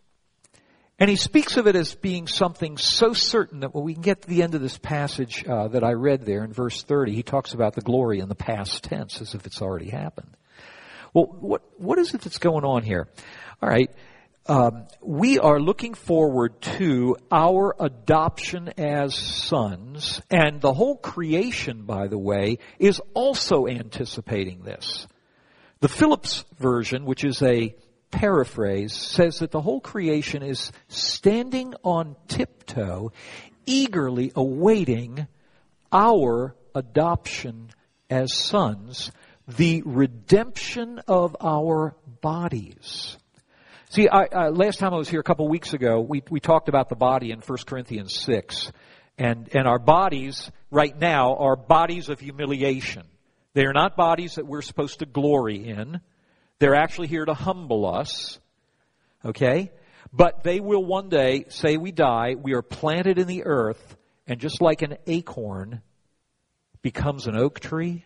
And 1.00 1.10
he 1.10 1.16
speaks 1.16 1.58
of 1.58 1.68
it 1.68 1.76
as 1.76 1.94
being 1.94 2.28
something 2.28 2.78
so 2.78 3.14
certain 3.14 3.60
that 3.60 3.74
when 3.74 3.84
we 3.84 3.94
get 3.94 4.24
to 4.24 4.28
the 4.28 4.42
end 4.42 4.56
of 4.56 4.62
this 4.62 4.80
passage 4.80 5.46
uh, 5.48 5.68
that 5.68 5.84
I 5.84 5.94
read 5.94 6.26
there 6.26 6.44
in 6.44 6.52
verse 6.54 6.82
30, 6.82 7.14
he 7.14 7.22
talks 7.22 7.54
about 7.54 7.76
the 7.76 7.82
glory 7.82 8.20
in 8.20 8.30
the 8.30 8.36
past 8.36 8.84
tense 8.84 9.22
as 9.22 9.36
if 9.36 9.46
it's 9.46 9.62
already 9.62 9.90
happened. 9.90 10.36
Well, 11.14 11.26
what, 11.26 11.62
what 11.78 12.00
is 12.00 12.14
it 12.14 12.22
that's 12.22 12.38
going 12.38 12.66
on 12.66 12.84
here? 12.84 13.08
All 13.62 13.70
right. 13.70 13.92
Um, 14.50 14.88
we 15.02 15.40
are 15.40 15.60
looking 15.60 15.94
forward 15.94 16.62
to 16.62 17.18
our 17.30 17.76
adoption 17.80 18.70
as 18.78 19.14
sons, 19.14 20.22
and 20.30 20.62
the 20.62 20.74
whole 20.74 20.96
creation, 20.96 21.84
by 21.84 22.08
the 22.08 22.18
way, 22.18 22.60
is 22.80 23.02
also 23.14 23.68
anticipating 23.68 24.64
this. 24.64 25.06
The 25.82 25.90
Phillips 25.90 26.46
version, 26.58 27.04
which 27.04 27.26
is 27.26 27.42
a 27.42 27.76
paraphrase, 28.10 28.94
says 28.94 29.40
that 29.40 29.52
the 29.52 29.60
whole 29.60 29.82
creation 29.82 30.44
is 30.44 30.72
standing 30.88 31.74
on 31.84 32.16
tiptoe, 32.30 33.12
eagerly 33.66 34.32
awaiting 34.34 35.28
our 35.92 36.56
adoption 36.74 37.70
as 38.10 38.34
sons, 38.34 39.12
the 39.48 39.82
redemption 39.86 41.00
of 41.08 41.36
our 41.42 41.96
bodies. 42.22 43.18
See, 43.90 44.10
I, 44.10 44.50
last 44.50 44.80
time 44.80 44.94
I 44.94 44.98
was 44.98 45.08
here 45.08 45.22
a 45.22 45.24
couple 45.24 45.48
weeks 45.48 45.74
ago, 45.74 46.02
we, 46.02 46.22
we 46.30 46.42
talked 46.42 46.68
about 46.68 46.90
the 46.90 46.96
body 46.96 47.32
in 47.32 47.40
1 47.40 47.58
Corinthians 47.66 48.14
6. 48.14 48.72
And, 49.18 49.50
and 49.56 49.68
our 49.68 49.80
bodies 49.80 50.52
right 50.70 50.98
now 50.98 51.36
are 51.38 51.56
bodies 51.56 52.10
of 52.10 52.20
humiliation. 52.20 53.04
They 53.54 53.66
are 53.66 53.74
not 53.74 53.96
bodies 53.96 54.36
that 54.36 54.46
we're 54.46 54.62
supposed 54.62 55.00
to 55.00 55.06
glory 55.06 55.68
in. 55.68 56.02
They're 56.60 56.76
actually 56.76 57.08
here 57.08 57.26
to 57.26 57.34
humble 57.34 57.86
us. 57.88 58.40
Okay? 59.24 59.72
But 60.12 60.44
they 60.44 60.60
will 60.60 60.84
one 60.84 61.10
day 61.10 61.46
say 61.50 61.78
we 61.78 61.92
die, 61.92 62.36
we 62.36 62.54
are 62.54 62.62
planted 62.62 63.18
in 63.18 63.28
the 63.28 63.46
earth, 63.46 63.96
and 64.28 64.40
just 64.40 64.62
like 64.62 64.82
an 64.82 64.98
acorn 65.08 65.82
becomes 66.82 67.28
an 67.28 67.38
oak 67.38 67.60
tree, 67.60 68.06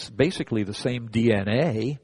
it's 0.00 0.10
basically 0.10 0.62
the 0.62 0.74
same 0.74 1.08
DNA. 1.08 1.98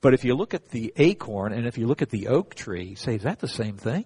But 0.00 0.14
if 0.14 0.24
you 0.24 0.34
look 0.34 0.54
at 0.54 0.70
the 0.70 0.92
acorn 0.96 1.52
and 1.52 1.66
if 1.66 1.78
you 1.78 1.86
look 1.86 2.02
at 2.02 2.10
the 2.10 2.28
oak 2.28 2.54
tree, 2.54 2.94
say, 2.94 3.16
is 3.16 3.22
that 3.22 3.38
the 3.38 3.48
same 3.48 3.76
thing? 3.76 4.04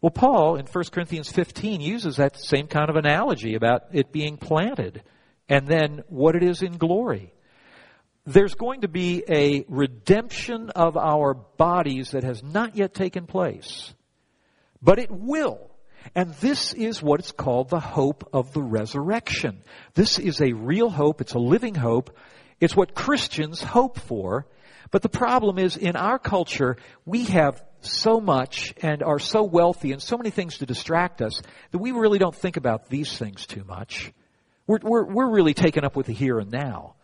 Well, 0.00 0.10
Paul 0.10 0.56
in 0.56 0.66
1 0.66 0.84
Corinthians 0.92 1.30
15 1.30 1.80
uses 1.80 2.16
that 2.16 2.38
same 2.38 2.66
kind 2.66 2.88
of 2.88 2.96
analogy 2.96 3.54
about 3.54 3.82
it 3.92 4.12
being 4.12 4.38
planted 4.38 5.02
and 5.48 5.66
then 5.66 6.02
what 6.08 6.36
it 6.36 6.42
is 6.42 6.62
in 6.62 6.78
glory 6.78 7.34
there's 8.26 8.54
going 8.54 8.82
to 8.82 8.88
be 8.88 9.24
a 9.28 9.64
redemption 9.68 10.70
of 10.70 10.96
our 10.96 11.34
bodies 11.34 12.10
that 12.10 12.22
has 12.22 12.42
not 12.42 12.76
yet 12.76 12.94
taken 12.94 13.26
place. 13.26 13.94
But 14.82 14.98
it 14.98 15.10
will. 15.10 15.69
And 16.14 16.32
this 16.34 16.72
is 16.72 17.02
what 17.02 17.20
it's 17.20 17.32
called 17.32 17.68
the 17.68 17.80
hope 17.80 18.28
of 18.32 18.52
the 18.52 18.62
resurrection. 18.62 19.62
This 19.94 20.18
is 20.18 20.40
a 20.40 20.52
real 20.52 20.90
hope. 20.90 21.20
It's 21.20 21.34
a 21.34 21.38
living 21.38 21.74
hope. 21.74 22.16
It's 22.60 22.76
what 22.76 22.94
Christians 22.94 23.62
hope 23.62 23.98
for. 23.98 24.46
But 24.90 25.02
the 25.02 25.08
problem 25.08 25.58
is 25.58 25.76
in 25.76 25.96
our 25.96 26.18
culture, 26.18 26.76
we 27.04 27.24
have 27.26 27.62
so 27.80 28.20
much 28.20 28.74
and 28.82 29.02
are 29.02 29.18
so 29.18 29.42
wealthy 29.42 29.92
and 29.92 30.02
so 30.02 30.16
many 30.16 30.30
things 30.30 30.58
to 30.58 30.66
distract 30.66 31.22
us 31.22 31.40
that 31.70 31.78
we 31.78 31.92
really 31.92 32.18
don't 32.18 32.34
think 32.34 32.56
about 32.56 32.88
these 32.88 33.16
things 33.16 33.46
too 33.46 33.64
much. 33.64 34.12
We're, 34.66 34.78
we're, 34.82 35.04
we're 35.04 35.30
really 35.30 35.54
taken 35.54 35.84
up 35.84 35.96
with 35.96 36.06
the 36.06 36.12
here 36.12 36.38
and 36.38 36.50
now. 36.50 36.94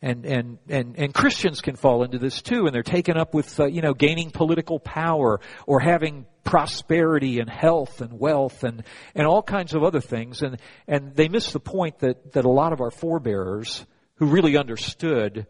And, 0.00 0.24
and, 0.26 0.58
and, 0.68 0.96
and 0.96 1.12
Christians 1.12 1.60
can 1.60 1.74
fall 1.74 2.04
into 2.04 2.18
this 2.18 2.40
too, 2.40 2.66
and 2.66 2.74
they're 2.74 2.84
taken 2.84 3.16
up 3.16 3.34
with, 3.34 3.58
uh, 3.58 3.66
you 3.66 3.82
know, 3.82 3.94
gaining 3.94 4.30
political 4.30 4.78
power 4.78 5.40
or 5.66 5.80
having 5.80 6.24
prosperity 6.44 7.40
and 7.40 7.50
health 7.50 8.00
and 8.00 8.18
wealth 8.18 8.62
and, 8.62 8.84
and 9.16 9.26
all 9.26 9.42
kinds 9.42 9.74
of 9.74 9.82
other 9.82 10.00
things. 10.00 10.42
And, 10.42 10.58
and 10.86 11.16
they 11.16 11.28
miss 11.28 11.52
the 11.52 11.60
point 11.60 11.98
that, 11.98 12.32
that 12.32 12.44
a 12.44 12.50
lot 12.50 12.72
of 12.72 12.80
our 12.80 12.92
forebears 12.92 13.84
who 14.14 14.26
really 14.26 14.56
understood 14.56 15.46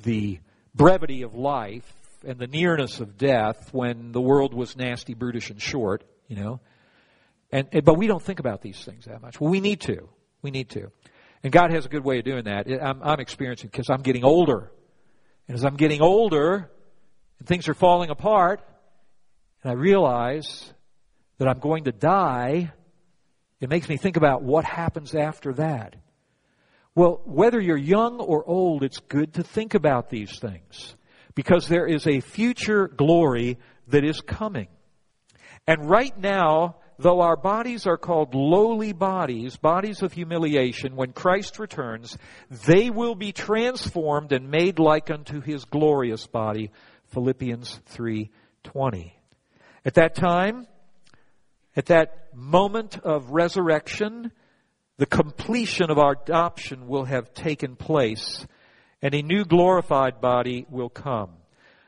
the 0.00 0.38
brevity 0.74 1.22
of 1.22 1.34
life 1.34 1.92
and 2.24 2.38
the 2.38 2.46
nearness 2.46 3.00
of 3.00 3.16
death 3.18 3.70
when 3.72 4.12
the 4.12 4.20
world 4.20 4.54
was 4.54 4.76
nasty, 4.76 5.14
brutish, 5.14 5.50
and 5.50 5.60
short, 5.60 6.04
you 6.28 6.36
know. 6.36 6.60
And, 7.50 7.68
and 7.72 7.84
but 7.84 7.94
we 7.94 8.06
don't 8.06 8.22
think 8.22 8.40
about 8.40 8.62
these 8.62 8.84
things 8.84 9.06
that 9.06 9.20
much. 9.22 9.40
Well, 9.40 9.50
we 9.50 9.60
need 9.60 9.80
to. 9.82 10.08
We 10.42 10.50
need 10.50 10.68
to. 10.70 10.92
And 11.42 11.52
God 11.52 11.72
has 11.72 11.86
a 11.86 11.88
good 11.88 12.04
way 12.04 12.18
of 12.18 12.24
doing 12.24 12.44
that. 12.44 12.66
I'm, 12.68 13.02
I'm 13.02 13.20
experiencing 13.20 13.70
because 13.70 13.90
I'm 13.90 14.02
getting 14.02 14.24
older. 14.24 14.70
And 15.46 15.56
as 15.56 15.64
I'm 15.64 15.76
getting 15.76 16.02
older, 16.02 16.70
and 17.38 17.48
things 17.48 17.68
are 17.68 17.74
falling 17.74 18.10
apart, 18.10 18.60
and 19.62 19.70
I 19.70 19.74
realize 19.74 20.72
that 21.38 21.48
I'm 21.48 21.60
going 21.60 21.84
to 21.84 21.92
die, 21.92 22.72
it 23.60 23.70
makes 23.70 23.88
me 23.88 23.96
think 23.96 24.16
about 24.16 24.42
what 24.42 24.64
happens 24.64 25.14
after 25.14 25.52
that. 25.54 25.96
Well, 26.94 27.20
whether 27.24 27.60
you're 27.60 27.76
young 27.76 28.20
or 28.20 28.44
old, 28.44 28.82
it's 28.82 28.98
good 28.98 29.34
to 29.34 29.44
think 29.44 29.74
about 29.74 30.10
these 30.10 30.38
things 30.38 30.96
because 31.34 31.68
there 31.68 31.86
is 31.86 32.06
a 32.08 32.20
future 32.20 32.88
glory 32.88 33.58
that 33.86 34.04
is 34.04 34.20
coming. 34.20 34.66
And 35.66 35.88
right 35.88 36.16
now, 36.18 36.76
though 36.98 37.20
our 37.20 37.36
bodies 37.36 37.86
are 37.86 37.96
called 37.96 38.34
lowly 38.34 38.92
bodies, 38.92 39.56
bodies 39.56 40.02
of 40.02 40.12
humiliation, 40.12 40.96
when 40.96 41.12
Christ 41.12 41.58
returns, 41.58 42.18
they 42.66 42.90
will 42.90 43.14
be 43.14 43.32
transformed 43.32 44.32
and 44.32 44.50
made 44.50 44.78
like 44.78 45.10
unto 45.10 45.40
his 45.40 45.64
glorious 45.64 46.26
body. 46.26 46.70
Philippians 47.06 47.80
3:20. 47.90 49.12
At 49.84 49.94
that 49.94 50.14
time, 50.14 50.66
at 51.76 51.86
that 51.86 52.34
moment 52.34 52.98
of 52.98 53.30
resurrection, 53.30 54.32
the 54.96 55.06
completion 55.06 55.90
of 55.90 55.98
our 55.98 56.16
adoption 56.20 56.88
will 56.88 57.04
have 57.04 57.32
taken 57.32 57.76
place 57.76 58.46
and 59.00 59.14
a 59.14 59.22
new 59.22 59.44
glorified 59.44 60.20
body 60.20 60.66
will 60.68 60.88
come. 60.88 61.30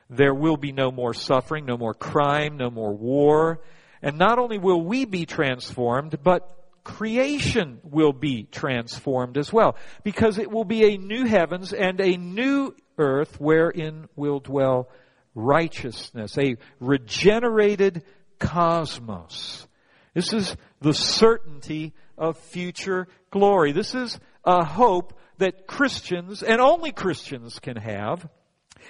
There 0.08 0.34
will 0.34 0.56
be 0.56 0.72
no 0.72 0.90
more 0.90 1.14
suffering, 1.14 1.66
no 1.66 1.76
more 1.76 1.94
crime, 1.94 2.56
no 2.56 2.70
more 2.70 2.92
war, 2.92 3.60
and 4.02 4.18
not 4.18 4.38
only 4.38 4.58
will 4.58 4.82
we 4.82 5.04
be 5.04 5.26
transformed, 5.26 6.18
but 6.22 6.48
creation 6.84 7.78
will 7.82 8.12
be 8.12 8.44
transformed 8.44 9.36
as 9.36 9.52
well. 9.52 9.76
Because 10.02 10.38
it 10.38 10.50
will 10.50 10.64
be 10.64 10.94
a 10.94 10.98
new 10.98 11.24
heavens 11.24 11.72
and 11.72 12.00
a 12.00 12.16
new 12.16 12.74
earth 12.98 13.40
wherein 13.40 14.08
will 14.16 14.40
dwell 14.40 14.88
righteousness, 15.34 16.36
a 16.38 16.56
regenerated 16.80 18.02
cosmos. 18.38 19.66
This 20.14 20.32
is 20.32 20.56
the 20.80 20.94
certainty 20.94 21.94
of 22.18 22.36
future 22.36 23.06
glory. 23.30 23.72
This 23.72 23.94
is 23.94 24.18
a 24.44 24.64
hope 24.64 25.18
that 25.38 25.66
Christians, 25.66 26.42
and 26.42 26.60
only 26.60 26.92
Christians 26.92 27.58
can 27.58 27.76
have. 27.76 28.28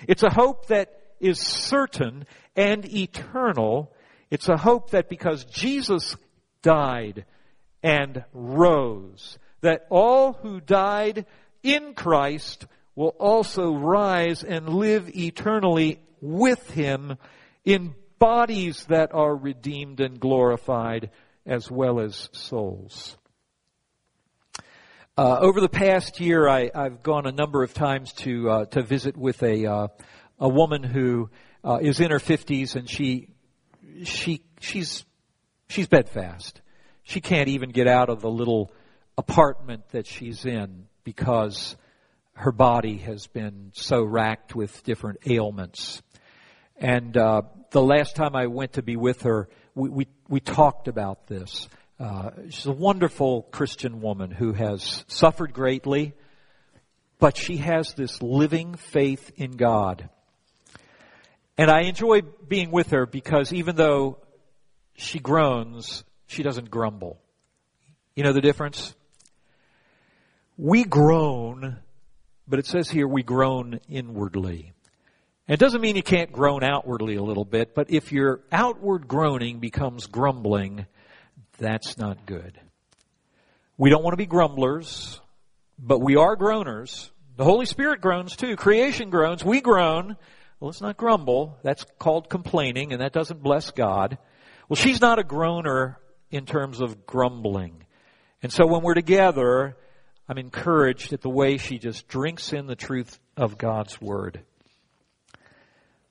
It's 0.08 0.22
a 0.22 0.32
hope 0.32 0.66
that 0.68 0.88
is 1.20 1.38
certain 1.38 2.24
and 2.56 2.84
eternal 2.92 3.92
it's 4.30 4.48
a 4.48 4.56
hope 4.56 4.90
that 4.90 5.08
because 5.08 5.44
Jesus 5.44 6.16
died 6.62 7.24
and 7.82 8.24
rose, 8.32 9.38
that 9.60 9.86
all 9.90 10.32
who 10.34 10.60
died 10.60 11.26
in 11.62 11.94
Christ 11.94 12.66
will 12.94 13.14
also 13.18 13.74
rise 13.74 14.44
and 14.44 14.68
live 14.68 15.08
eternally 15.16 16.00
with 16.20 16.70
Him 16.70 17.16
in 17.64 17.94
bodies 18.18 18.84
that 18.86 19.14
are 19.14 19.34
redeemed 19.34 20.00
and 20.00 20.20
glorified 20.20 21.10
as 21.46 21.70
well 21.70 22.00
as 22.00 22.28
souls. 22.32 23.16
Uh, 25.16 25.38
over 25.40 25.60
the 25.60 25.68
past 25.68 26.20
year, 26.20 26.48
I, 26.48 26.70
have 26.74 27.02
gone 27.02 27.26
a 27.26 27.32
number 27.32 27.62
of 27.62 27.74
times 27.74 28.12
to 28.14 28.50
uh, 28.50 28.64
to 28.66 28.82
visit 28.82 29.16
with 29.16 29.42
a 29.42 29.66
uh, 29.66 29.88
a 30.38 30.48
woman 30.48 30.82
who 30.82 31.30
uh, 31.64 31.78
is 31.82 32.00
in 32.00 32.10
her 32.10 32.18
fifties, 32.18 32.76
and 32.76 32.88
she 32.88 33.28
she 34.04 34.42
she's 34.60 35.04
she's 35.68 35.88
bedfast. 35.88 36.60
She 37.02 37.20
can't 37.20 37.48
even 37.48 37.70
get 37.70 37.86
out 37.86 38.08
of 38.08 38.20
the 38.20 38.30
little 38.30 38.72
apartment 39.18 39.88
that 39.90 40.06
she's 40.06 40.44
in 40.44 40.86
because 41.04 41.76
her 42.34 42.52
body 42.52 42.98
has 42.98 43.26
been 43.26 43.70
so 43.74 44.02
racked 44.02 44.54
with 44.54 44.82
different 44.84 45.18
ailments. 45.26 46.02
And 46.76 47.16
uh, 47.16 47.42
the 47.70 47.82
last 47.82 48.16
time 48.16 48.34
I 48.34 48.46
went 48.46 48.74
to 48.74 48.82
be 48.82 48.96
with 48.96 49.22
her, 49.22 49.48
we 49.74 49.88
we, 49.88 50.06
we 50.28 50.40
talked 50.40 50.88
about 50.88 51.26
this. 51.26 51.68
Uh, 51.98 52.30
she's 52.48 52.66
a 52.66 52.72
wonderful 52.72 53.42
Christian 53.42 54.00
woman 54.00 54.30
who 54.30 54.54
has 54.54 55.04
suffered 55.06 55.52
greatly, 55.52 56.14
but 57.18 57.36
she 57.36 57.58
has 57.58 57.92
this 57.92 58.22
living 58.22 58.74
faith 58.74 59.32
in 59.36 59.52
God. 59.52 60.08
And 61.60 61.70
I 61.70 61.82
enjoy 61.82 62.22
being 62.22 62.70
with 62.70 62.92
her 62.92 63.04
because 63.04 63.52
even 63.52 63.76
though 63.76 64.16
she 64.94 65.18
groans, 65.18 66.04
she 66.26 66.42
doesn't 66.42 66.70
grumble. 66.70 67.20
You 68.16 68.24
know 68.24 68.32
the 68.32 68.40
difference? 68.40 68.94
We 70.56 70.84
groan, 70.84 71.76
but 72.48 72.60
it 72.60 72.66
says 72.66 72.88
here 72.88 73.06
we 73.06 73.22
groan 73.22 73.78
inwardly. 73.90 74.72
It 75.48 75.58
doesn't 75.58 75.82
mean 75.82 75.96
you 75.96 76.02
can't 76.02 76.32
groan 76.32 76.64
outwardly 76.64 77.16
a 77.16 77.22
little 77.22 77.44
bit, 77.44 77.74
but 77.74 77.90
if 77.90 78.10
your 78.10 78.40
outward 78.50 79.06
groaning 79.06 79.58
becomes 79.58 80.06
grumbling, 80.06 80.86
that's 81.58 81.98
not 81.98 82.24
good. 82.24 82.58
We 83.76 83.90
don't 83.90 84.02
want 84.02 84.14
to 84.14 84.16
be 84.16 84.24
grumblers, 84.24 85.20
but 85.78 85.98
we 85.98 86.16
are 86.16 86.38
groaners. 86.38 87.10
The 87.36 87.44
Holy 87.44 87.66
Spirit 87.66 88.00
groans 88.00 88.34
too. 88.34 88.56
Creation 88.56 89.10
groans. 89.10 89.44
We 89.44 89.60
groan. 89.60 90.16
Well, 90.60 90.68
let's 90.68 90.82
not 90.82 90.98
grumble. 90.98 91.58
That's 91.62 91.86
called 91.98 92.28
complaining, 92.28 92.92
and 92.92 93.00
that 93.00 93.14
doesn't 93.14 93.42
bless 93.42 93.70
God. 93.70 94.18
Well, 94.68 94.76
she's 94.76 95.00
not 95.00 95.18
a 95.18 95.24
groaner 95.24 95.98
in 96.30 96.44
terms 96.44 96.82
of 96.82 97.06
grumbling. 97.06 97.86
And 98.42 98.52
so 98.52 98.66
when 98.66 98.82
we're 98.82 98.92
together, 98.92 99.78
I'm 100.28 100.36
encouraged 100.36 101.14
at 101.14 101.22
the 101.22 101.30
way 101.30 101.56
she 101.56 101.78
just 101.78 102.08
drinks 102.08 102.52
in 102.52 102.66
the 102.66 102.76
truth 102.76 103.18
of 103.38 103.56
God's 103.56 104.00
Word. 104.02 104.42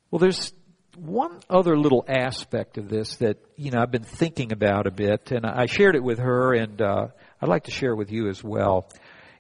Well, 0.10 0.20
there's 0.20 0.52
one 0.98 1.40
other 1.48 1.78
little 1.78 2.04
aspect 2.08 2.80
of 2.80 2.90
this 2.90 3.18
that, 3.18 3.38
you 3.56 3.70
know, 3.70 3.80
I've 3.80 3.92
been 3.92 4.04
thinking 4.04 4.52
about 4.52 4.88
a 4.88 4.92
bit, 4.92 5.32
and 5.32 5.46
I 5.46 5.68
shared 5.68 5.96
it 5.96 6.04
with 6.04 6.18
her, 6.18 6.56
and 6.56 6.82
uh, 6.82 7.08
I'd 7.40 7.50
like 7.50 7.66
to 7.66 7.72
share 7.72 7.92
it 7.92 7.98
with 7.98 8.12
you 8.12 8.28
as 8.28 8.44
well. 8.44 8.90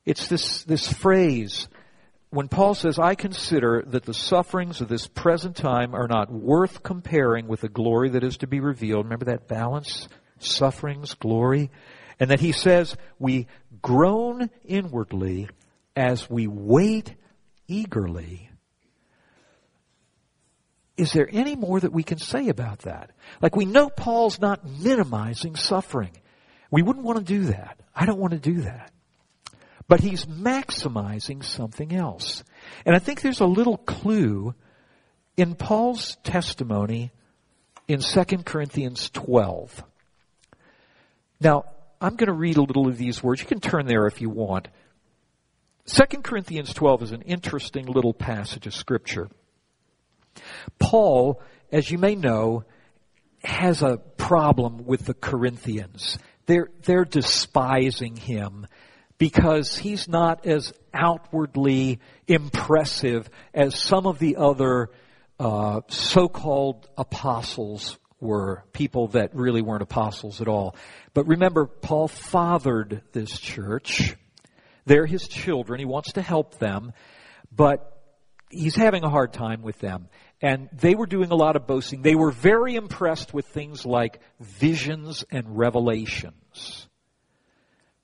It's 0.05 0.27
this, 0.27 0.63
this 0.65 0.93
phrase, 0.93 1.67
when 2.31 2.47
Paul 2.47 2.75
says, 2.75 2.99
I 2.99 3.15
consider 3.15 3.83
that 3.87 4.03
the 4.03 4.13
sufferings 4.13 4.81
of 4.81 4.87
this 4.87 5.07
present 5.07 5.55
time 5.55 5.95
are 5.95 6.07
not 6.07 6.31
worth 6.31 6.83
comparing 6.83 7.47
with 7.47 7.61
the 7.61 7.69
glory 7.69 8.09
that 8.09 8.23
is 8.23 8.37
to 8.37 8.47
be 8.47 8.59
revealed. 8.59 9.05
Remember 9.05 9.25
that 9.25 9.47
balance? 9.47 10.07
Sufferings, 10.37 11.15
glory. 11.15 11.71
And 12.19 12.29
that 12.29 12.39
he 12.39 12.51
says, 12.51 12.95
we 13.17 13.47
groan 13.81 14.49
inwardly 14.63 15.49
as 15.95 16.29
we 16.29 16.47
wait 16.47 17.15
eagerly. 17.67 18.49
Is 20.97 21.13
there 21.13 21.29
any 21.31 21.55
more 21.55 21.79
that 21.79 21.93
we 21.93 22.03
can 22.03 22.19
say 22.19 22.49
about 22.49 22.79
that? 22.79 23.11
Like 23.41 23.55
we 23.55 23.65
know 23.65 23.89
Paul's 23.89 24.39
not 24.39 24.65
minimizing 24.65 25.55
suffering. 25.55 26.11
We 26.69 26.83
wouldn't 26.83 27.05
want 27.05 27.19
to 27.19 27.23
do 27.23 27.45
that. 27.45 27.79
I 27.95 28.05
don't 28.05 28.19
want 28.19 28.33
to 28.33 28.39
do 28.39 28.61
that. 28.61 28.91
But 29.89 29.99
he's 29.99 30.25
maximizing 30.25 31.43
something 31.43 31.93
else. 31.93 32.43
And 32.85 32.95
I 32.95 32.99
think 32.99 33.21
there's 33.21 33.41
a 33.41 33.45
little 33.45 33.77
clue 33.77 34.53
in 35.35 35.55
Paul's 35.55 36.15
testimony 36.23 37.11
in 37.87 37.99
2 37.99 38.23
Corinthians 38.45 39.09
12. 39.09 39.83
Now, 41.41 41.65
I'm 41.99 42.15
going 42.15 42.27
to 42.27 42.33
read 42.33 42.57
a 42.57 42.61
little 42.61 42.87
of 42.87 42.97
these 42.97 43.21
words. 43.23 43.41
You 43.41 43.47
can 43.47 43.59
turn 43.59 43.87
there 43.87 44.05
if 44.05 44.21
you 44.21 44.29
want. 44.29 44.67
2 45.87 46.21
Corinthians 46.21 46.71
12 46.73 47.03
is 47.03 47.11
an 47.11 47.23
interesting 47.23 47.87
little 47.87 48.13
passage 48.13 48.67
of 48.67 48.75
scripture. 48.75 49.27
Paul, 50.77 51.41
as 51.71 51.89
you 51.89 51.97
may 51.97 52.13
know, 52.13 52.63
has 53.43 53.81
a 53.81 53.97
problem 53.97 54.85
with 54.85 55.05
the 55.05 55.15
Corinthians. 55.15 56.19
They're, 56.45 56.69
they're 56.83 57.05
despising 57.05 58.17
him 58.17 58.67
because 59.19 59.77
he's 59.77 60.07
not 60.07 60.47
as 60.47 60.73
outwardly 60.91 61.99
impressive 62.27 63.29
as 63.53 63.77
some 63.77 64.07
of 64.07 64.17
the 64.17 64.37
other 64.37 64.89
uh, 65.39 65.81
so-called 65.89 66.89
apostles 66.97 67.99
were 68.19 68.63
people 68.73 69.09
that 69.09 69.35
really 69.35 69.61
weren't 69.61 69.83
apostles 69.83 70.41
at 70.41 70.47
all. 70.47 70.75
But 71.13 71.27
remember, 71.27 71.65
Paul 71.67 72.07
fathered 72.07 73.01
this 73.11 73.39
church. 73.39 74.15
They're 74.85 75.05
his 75.05 75.27
children. 75.27 75.79
He 75.79 75.85
wants 75.85 76.13
to 76.13 76.21
help 76.21 76.57
them, 76.57 76.93
but 77.55 78.01
he's 78.49 78.75
having 78.75 79.03
a 79.03 79.09
hard 79.09 79.33
time 79.33 79.61
with 79.61 79.79
them. 79.79 80.07
And 80.41 80.69
they 80.73 80.95
were 80.95 81.05
doing 81.05 81.31
a 81.31 81.35
lot 81.35 81.57
of 81.57 81.67
boasting. 81.67 82.01
They 82.01 82.15
were 82.15 82.31
very 82.31 82.75
impressed 82.75 83.33
with 83.33 83.45
things 83.47 83.85
like 83.85 84.21
visions 84.39 85.25
and 85.29 85.57
revelations. 85.57 86.87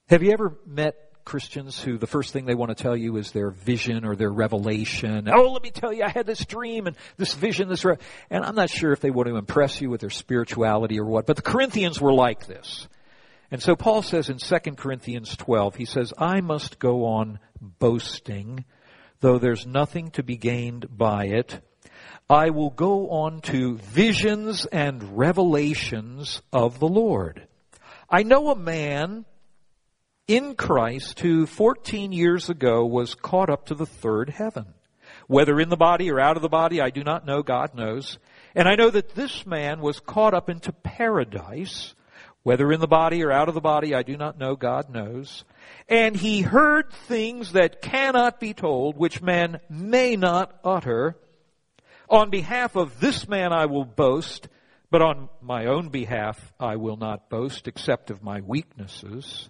Have 0.07 0.21
you 0.21 0.31
ever 0.33 0.57
met 0.65 1.04
Christians 1.25 1.81
who 1.81 1.97
the 1.97 2.07
first 2.07 2.31
thing 2.31 2.45
they 2.45 2.55
want 2.55 2.75
to 2.75 2.81
tell 2.81 2.95
you 2.95 3.17
is 3.17 3.31
their 3.31 3.49
vision 3.49 4.05
or 4.05 4.15
their 4.15 4.31
revelation. 4.31 5.27
Oh, 5.27 5.51
let 5.51 5.63
me 5.63 5.71
tell 5.71 5.91
you, 5.91 6.03
I 6.03 6.09
had 6.09 6.27
this 6.27 6.45
dream 6.45 6.85
and 6.85 6.95
this 7.17 7.33
vision, 7.33 7.67
this, 7.67 7.83
re-. 7.83 7.97
and 8.29 8.45
I'm 8.45 8.55
not 8.55 8.69
sure 8.69 8.93
if 8.93 9.01
they 9.01 9.09
want 9.09 9.27
to 9.27 9.35
impress 9.35 9.81
you 9.81 9.89
with 9.89 10.01
their 10.01 10.11
spirituality 10.11 10.99
or 10.99 11.05
what, 11.05 11.25
but 11.25 11.35
the 11.35 11.41
Corinthians 11.41 11.99
were 11.99 12.13
like 12.13 12.45
this. 12.45 12.87
And 13.51 13.61
so 13.61 13.75
Paul 13.75 14.03
says 14.03 14.29
in 14.29 14.37
2 14.37 14.57
Corinthians 14.75 15.35
12, 15.35 15.75
he 15.75 15.85
says, 15.85 16.13
I 16.17 16.41
must 16.41 16.79
go 16.79 17.05
on 17.05 17.39
boasting, 17.59 18.65
though 19.19 19.39
there's 19.39 19.65
nothing 19.65 20.11
to 20.11 20.23
be 20.23 20.37
gained 20.37 20.85
by 20.95 21.25
it. 21.25 21.59
I 22.29 22.51
will 22.51 22.71
go 22.71 23.09
on 23.09 23.41
to 23.41 23.77
visions 23.77 24.65
and 24.65 25.17
revelations 25.17 26.41
of 26.53 26.79
the 26.79 26.87
Lord. 26.87 27.47
I 28.09 28.23
know 28.23 28.49
a 28.49 28.55
man 28.55 29.25
in 30.27 30.55
Christ 30.55 31.19
who 31.19 31.45
14 31.45 32.11
years 32.11 32.49
ago 32.49 32.85
was 32.85 33.15
caught 33.15 33.49
up 33.49 33.67
to 33.67 33.75
the 33.75 33.85
third 33.85 34.29
heaven. 34.29 34.65
Whether 35.27 35.59
in 35.59 35.69
the 35.69 35.77
body 35.77 36.11
or 36.11 36.19
out 36.19 36.35
of 36.35 36.41
the 36.41 36.49
body, 36.49 36.81
I 36.81 36.89
do 36.89 37.03
not 37.03 37.25
know, 37.25 37.41
God 37.41 37.75
knows. 37.75 38.17
And 38.55 38.67
I 38.67 38.75
know 38.75 38.89
that 38.89 39.15
this 39.15 39.45
man 39.45 39.81
was 39.81 39.99
caught 39.99 40.33
up 40.33 40.49
into 40.49 40.71
paradise. 40.71 41.93
Whether 42.43 42.71
in 42.71 42.79
the 42.79 42.87
body 42.87 43.23
or 43.23 43.31
out 43.31 43.49
of 43.49 43.55
the 43.55 43.61
body, 43.61 43.95
I 43.95 44.03
do 44.03 44.17
not 44.17 44.37
know, 44.37 44.55
God 44.55 44.89
knows. 44.89 45.43
And 45.89 46.15
he 46.15 46.41
heard 46.41 46.91
things 47.07 47.53
that 47.53 47.81
cannot 47.81 48.39
be 48.39 48.53
told, 48.53 48.97
which 48.97 49.21
man 49.21 49.59
may 49.69 50.15
not 50.15 50.59
utter. 50.63 51.17
On 52.07 52.29
behalf 52.29 52.75
of 52.75 52.99
this 52.99 53.27
man 53.27 53.51
I 53.51 53.65
will 53.65 53.85
boast, 53.85 54.47
but 54.91 55.01
on 55.01 55.29
my 55.41 55.65
own 55.65 55.89
behalf 55.89 56.53
I 56.59 56.75
will 56.75 56.97
not 56.97 57.29
boast 57.29 57.67
except 57.67 58.11
of 58.11 58.23
my 58.23 58.41
weaknesses. 58.41 59.49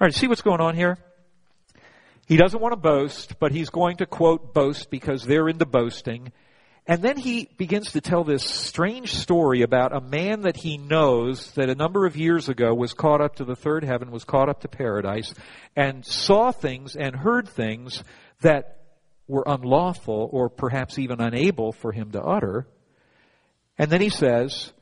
All 0.00 0.06
right, 0.06 0.14
see 0.14 0.26
what's 0.26 0.42
going 0.42 0.60
on 0.60 0.74
here? 0.74 0.98
He 2.26 2.36
doesn't 2.36 2.60
want 2.60 2.72
to 2.72 2.76
boast, 2.76 3.38
but 3.38 3.52
he's 3.52 3.70
going 3.70 3.98
to 3.98 4.06
quote 4.06 4.54
boast 4.54 4.90
because 4.90 5.24
they're 5.24 5.48
into 5.48 5.66
boasting. 5.66 6.32
And 6.86 7.00
then 7.00 7.16
he 7.16 7.48
begins 7.56 7.92
to 7.92 8.00
tell 8.00 8.24
this 8.24 8.42
strange 8.42 9.14
story 9.14 9.62
about 9.62 9.94
a 9.94 10.00
man 10.00 10.42
that 10.42 10.56
he 10.56 10.78
knows 10.78 11.52
that 11.52 11.68
a 11.68 11.74
number 11.74 12.06
of 12.06 12.16
years 12.16 12.48
ago 12.48 12.74
was 12.74 12.92
caught 12.92 13.20
up 13.20 13.36
to 13.36 13.44
the 13.44 13.54
third 13.54 13.84
heaven, 13.84 14.10
was 14.10 14.24
caught 14.24 14.48
up 14.48 14.62
to 14.62 14.68
paradise, 14.68 15.32
and 15.76 16.04
saw 16.04 16.50
things 16.50 16.96
and 16.96 17.14
heard 17.14 17.48
things 17.48 18.02
that 18.40 18.78
were 19.28 19.44
unlawful 19.46 20.28
or 20.32 20.48
perhaps 20.48 20.98
even 20.98 21.20
unable 21.20 21.72
for 21.72 21.92
him 21.92 22.10
to 22.12 22.20
utter. 22.20 22.66
And 23.78 23.90
then 23.90 24.00
he 24.00 24.08
says, 24.10 24.72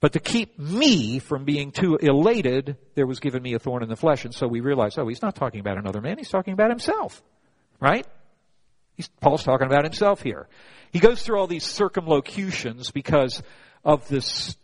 but 0.00 0.14
to 0.14 0.20
keep 0.20 0.58
me 0.58 1.18
from 1.18 1.44
being 1.44 1.72
too 1.72 1.96
elated, 1.96 2.76
there 2.94 3.06
was 3.06 3.20
given 3.20 3.42
me 3.42 3.52
a 3.52 3.58
thorn 3.58 3.82
in 3.82 3.88
the 3.88 3.96
flesh. 3.96 4.24
And 4.24 4.34
so 4.34 4.48
we 4.48 4.60
realize, 4.60 4.96
oh, 4.96 5.06
he's 5.06 5.20
not 5.20 5.34
talking 5.34 5.60
about 5.60 5.76
another 5.76 6.00
man, 6.00 6.16
he's 6.16 6.30
talking 6.30 6.54
about 6.54 6.70
himself. 6.70 7.22
Right? 7.80 8.06
He's, 8.94 9.08
Paul's 9.20 9.44
talking 9.44 9.66
about 9.66 9.84
himself 9.84 10.22
here. 10.22 10.48
He 10.90 11.00
goes 11.00 11.22
through 11.22 11.38
all 11.38 11.46
these 11.46 11.64
circumlocutions 11.64 12.90
because 12.90 13.42
of 13.84 14.08
this 14.08 14.56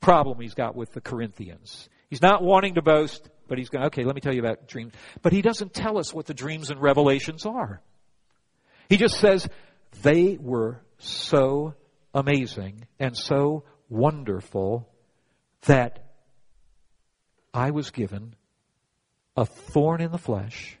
problem 0.00 0.40
he's 0.40 0.54
got 0.54 0.76
with 0.76 0.92
the 0.92 1.00
Corinthians. 1.00 1.88
He's 2.10 2.22
not 2.22 2.42
wanting 2.42 2.74
to 2.74 2.82
boast, 2.82 3.28
but 3.48 3.58
he's 3.58 3.68
going, 3.68 3.86
okay, 3.86 4.04
let 4.04 4.14
me 4.14 4.20
tell 4.20 4.34
you 4.34 4.40
about 4.40 4.68
dreams. 4.68 4.92
But 5.22 5.32
he 5.32 5.42
doesn't 5.42 5.74
tell 5.74 5.98
us 5.98 6.12
what 6.12 6.26
the 6.26 6.34
dreams 6.34 6.70
and 6.70 6.80
revelations 6.80 7.46
are. 7.46 7.80
He 8.88 8.96
just 8.96 9.18
says, 9.18 9.48
they 10.02 10.38
were 10.40 10.80
so 10.98 11.74
amazing 12.14 12.86
and 12.98 13.16
so 13.16 13.64
wonderful 13.88 14.88
that 15.62 16.04
I 17.52 17.70
was 17.70 17.90
given 17.90 18.34
a 19.36 19.46
thorn 19.46 20.00
in 20.00 20.12
the 20.12 20.18
flesh, 20.18 20.78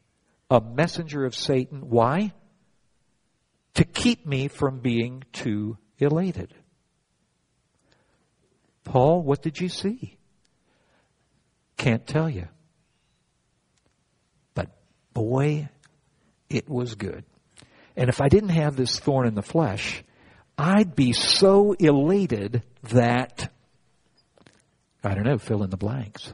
a 0.50 0.60
messenger 0.60 1.24
of 1.24 1.34
Satan. 1.34 1.88
Why? 1.90 2.32
To 3.74 3.84
keep 3.84 4.26
me 4.26 4.48
from 4.48 4.80
being 4.80 5.24
too 5.32 5.76
elated. 5.98 6.54
Paul, 8.84 9.22
what 9.22 9.42
did 9.42 9.60
you 9.60 9.68
see? 9.68 10.16
Can't 11.76 12.06
tell 12.06 12.30
you. 12.30 12.48
But 14.54 14.70
boy, 15.12 15.68
it 16.48 16.68
was 16.68 16.94
good. 16.94 17.24
And 17.96 18.08
if 18.08 18.20
I 18.20 18.28
didn't 18.28 18.50
have 18.50 18.76
this 18.76 18.98
thorn 18.98 19.26
in 19.26 19.34
the 19.34 19.42
flesh, 19.42 20.02
I'd 20.56 20.94
be 20.94 21.12
so 21.12 21.72
elated 21.72 22.62
that, 22.90 23.52
I 25.04 25.14
don't 25.14 25.24
know, 25.24 25.38
fill 25.38 25.62
in 25.62 25.70
the 25.70 25.76
blanks. 25.76 26.32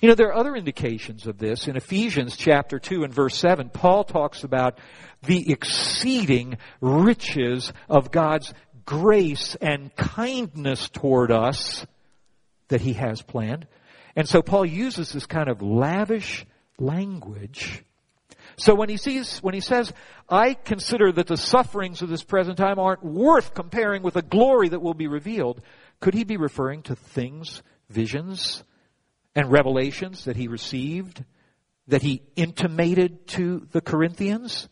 You 0.00 0.08
know, 0.08 0.14
there 0.14 0.28
are 0.28 0.36
other 0.36 0.56
indications 0.56 1.26
of 1.26 1.36
this. 1.36 1.68
In 1.68 1.76
Ephesians 1.76 2.36
chapter 2.36 2.78
2 2.78 3.04
and 3.04 3.12
verse 3.12 3.36
7, 3.36 3.68
Paul 3.68 4.04
talks 4.04 4.44
about 4.44 4.78
the 5.22 5.52
exceeding 5.52 6.56
riches 6.80 7.72
of 7.88 8.10
God's 8.10 8.54
grace 8.86 9.56
and 9.60 9.94
kindness 9.96 10.88
toward 10.88 11.30
us 11.30 11.86
that 12.68 12.80
he 12.80 12.94
has 12.94 13.20
planned. 13.20 13.66
And 14.16 14.26
so 14.26 14.40
Paul 14.40 14.64
uses 14.64 15.12
this 15.12 15.26
kind 15.26 15.50
of 15.50 15.60
lavish 15.60 16.46
language. 16.78 17.84
So 18.56 18.74
when 18.74 18.88
he 18.88 18.96
sees, 18.96 19.38
when 19.38 19.54
he 19.54 19.60
says, 19.60 19.92
I 20.28 20.54
consider 20.54 21.12
that 21.12 21.26
the 21.26 21.36
sufferings 21.36 22.02
of 22.02 22.08
this 22.08 22.22
present 22.22 22.58
time 22.58 22.78
aren't 22.78 23.04
worth 23.04 23.54
comparing 23.54 24.02
with 24.02 24.14
the 24.14 24.22
glory 24.22 24.68
that 24.68 24.82
will 24.82 24.94
be 24.94 25.06
revealed, 25.06 25.60
could 26.00 26.14
he 26.14 26.24
be 26.24 26.36
referring 26.36 26.82
to 26.84 26.96
things, 26.96 27.62
visions, 27.88 28.62
and 29.34 29.50
revelations 29.50 30.24
that 30.24 30.36
he 30.36 30.48
received, 30.48 31.24
that 31.88 32.02
he 32.02 32.22
intimated 32.36 33.26
to 33.28 33.66
the 33.72 33.80
Corinthians? 33.80 34.68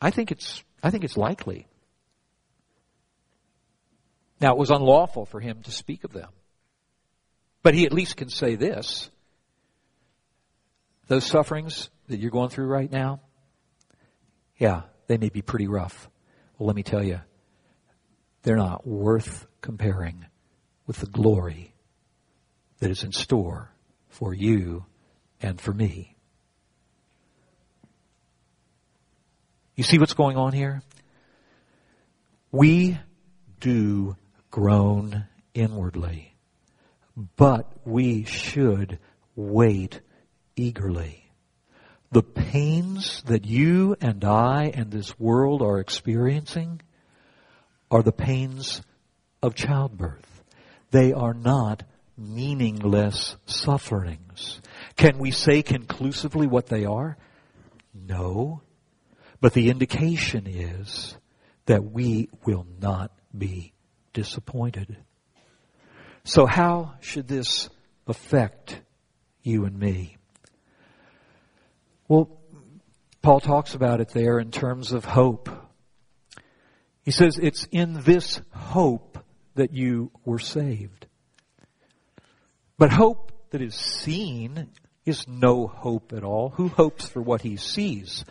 I 0.00 0.10
think 0.10 0.30
it's, 0.30 0.62
I 0.82 0.90
think 0.90 1.04
it's 1.04 1.16
likely. 1.16 1.66
Now 4.40 4.52
it 4.52 4.58
was 4.58 4.70
unlawful 4.70 5.24
for 5.24 5.40
him 5.40 5.62
to 5.62 5.70
speak 5.70 6.04
of 6.04 6.12
them. 6.12 6.28
But 7.62 7.74
he 7.74 7.86
at 7.86 7.92
least 7.92 8.16
can 8.16 8.28
say 8.28 8.54
this. 8.54 9.10
Those 11.08 11.24
sufferings 11.24 11.90
that 12.08 12.18
you're 12.18 12.30
going 12.30 12.50
through 12.50 12.66
right 12.66 12.90
now, 12.90 13.20
yeah, 14.58 14.82
they 15.06 15.18
may 15.18 15.28
be 15.28 15.42
pretty 15.42 15.68
rough. 15.68 16.08
Well, 16.58 16.66
let 16.66 16.76
me 16.76 16.82
tell 16.82 17.02
you, 17.02 17.20
they're 18.42 18.56
not 18.56 18.86
worth 18.86 19.46
comparing 19.60 20.26
with 20.86 20.98
the 20.98 21.06
glory 21.06 21.74
that 22.78 22.90
is 22.90 23.02
in 23.02 23.12
store 23.12 23.72
for 24.08 24.32
you 24.32 24.84
and 25.42 25.60
for 25.60 25.72
me. 25.72 26.16
You 29.74 29.84
see 29.84 29.98
what's 29.98 30.14
going 30.14 30.36
on 30.36 30.52
here? 30.52 30.82
We 32.50 32.98
do 33.60 34.16
groan 34.50 35.26
inwardly, 35.52 36.34
but 37.36 37.70
we 37.84 38.24
should 38.24 38.98
wait 39.34 40.00
eagerly. 40.54 41.25
The 42.16 42.22
pains 42.22 43.22
that 43.26 43.44
you 43.44 43.94
and 44.00 44.24
I 44.24 44.72
and 44.74 44.90
this 44.90 45.20
world 45.20 45.60
are 45.60 45.80
experiencing 45.80 46.80
are 47.90 48.02
the 48.02 48.10
pains 48.10 48.80
of 49.42 49.54
childbirth. 49.54 50.42
They 50.90 51.12
are 51.12 51.34
not 51.34 51.82
meaningless 52.16 53.36
sufferings. 53.44 54.62
Can 54.96 55.18
we 55.18 55.30
say 55.30 55.60
conclusively 55.60 56.46
what 56.46 56.68
they 56.68 56.86
are? 56.86 57.18
No. 57.92 58.62
But 59.42 59.52
the 59.52 59.68
indication 59.68 60.46
is 60.46 61.18
that 61.66 61.84
we 61.84 62.30
will 62.46 62.66
not 62.80 63.12
be 63.36 63.74
disappointed. 64.14 64.96
So 66.24 66.46
how 66.46 66.94
should 67.00 67.28
this 67.28 67.68
affect 68.06 68.80
you 69.42 69.66
and 69.66 69.78
me? 69.78 70.15
Well, 72.08 72.40
Paul 73.22 73.40
talks 73.40 73.74
about 73.74 74.00
it 74.00 74.10
there 74.10 74.38
in 74.38 74.50
terms 74.50 74.92
of 74.92 75.04
hope. 75.04 75.48
He 77.02 77.10
says 77.10 77.38
it's 77.38 77.66
in 77.70 78.02
this 78.02 78.40
hope 78.50 79.18
that 79.54 79.72
you 79.72 80.10
were 80.24 80.38
saved. 80.38 81.06
But 82.78 82.92
hope 82.92 83.50
that 83.50 83.62
is 83.62 83.74
seen 83.74 84.68
is 85.04 85.26
no 85.26 85.66
hope 85.66 86.12
at 86.12 86.24
all. 86.24 86.50
Who 86.50 86.68
hopes 86.68 87.08
for 87.08 87.22
what 87.22 87.42
he 87.42 87.56
sees? 87.56 88.24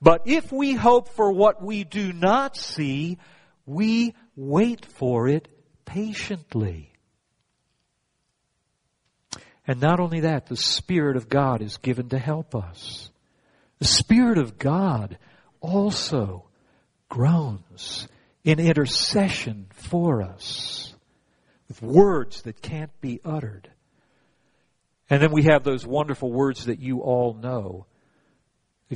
But 0.00 0.22
if 0.26 0.50
we 0.52 0.74
hope 0.74 1.08
for 1.08 1.30
what 1.32 1.62
we 1.62 1.84
do 1.84 2.12
not 2.12 2.56
see, 2.56 3.18
we 3.66 4.14
wait 4.36 4.86
for 4.86 5.28
it 5.28 5.48
patiently. 5.84 6.92
And 9.66 9.80
not 9.80 10.00
only 10.00 10.20
that, 10.20 10.46
the 10.46 10.56
Spirit 10.56 11.16
of 11.16 11.28
God 11.28 11.62
is 11.62 11.76
given 11.76 12.08
to 12.08 12.18
help 12.18 12.54
us. 12.54 13.10
The 13.80 13.86
Spirit 13.86 14.38
of 14.38 14.58
God 14.58 15.18
also 15.60 16.44
groans 17.08 18.06
in 18.44 18.60
intercession 18.60 19.66
for 19.72 20.22
us 20.22 20.94
with 21.66 21.82
words 21.82 22.42
that 22.42 22.62
can't 22.62 22.98
be 23.00 23.20
uttered. 23.24 23.70
And 25.08 25.22
then 25.22 25.32
we 25.32 25.44
have 25.44 25.64
those 25.64 25.86
wonderful 25.86 26.30
words 26.30 26.66
that 26.66 26.78
you 26.78 27.00
all 27.00 27.34
know. 27.34 27.86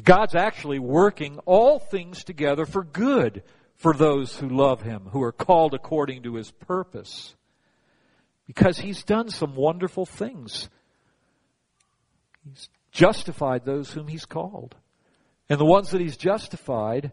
God's 0.02 0.34
actually 0.34 0.78
working 0.78 1.38
all 1.46 1.78
things 1.78 2.24
together 2.24 2.66
for 2.66 2.84
good 2.84 3.42
for 3.76 3.94
those 3.94 4.36
who 4.36 4.48
love 4.48 4.82
Him, 4.82 5.08
who 5.12 5.22
are 5.22 5.32
called 5.32 5.74
according 5.74 6.24
to 6.24 6.34
His 6.34 6.50
purpose. 6.50 7.34
Because 8.46 8.78
He's 8.78 9.02
done 9.02 9.30
some 9.30 9.54
wonderful 9.54 10.04
things. 10.04 10.68
He's 12.44 12.68
justified 12.94 13.66
those 13.66 13.90
whom 13.90 14.08
He's 14.08 14.24
called. 14.24 14.74
And 15.50 15.60
the 15.60 15.66
ones 15.66 15.90
that 15.90 16.00
He's 16.00 16.16
justified, 16.16 17.12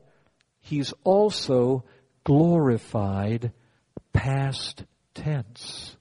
He's 0.61 0.93
also 1.03 1.83
glorified 2.23 3.51
past 4.13 4.85
tense. 5.13 5.97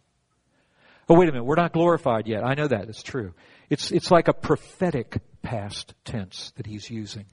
Oh, 1.08 1.18
wait 1.18 1.28
a 1.28 1.32
minute. 1.32 1.44
We're 1.44 1.56
not 1.56 1.72
glorified 1.72 2.28
yet. 2.28 2.44
I 2.44 2.54
know 2.54 2.68
that. 2.68 2.88
It's 2.88 3.02
true. 3.02 3.34
It's, 3.68 3.90
it's 3.90 4.12
like 4.12 4.28
a 4.28 4.32
prophetic 4.32 5.20
past 5.42 5.94
tense 6.04 6.52
that 6.56 6.66
he's 6.66 6.88
using. 6.88 7.26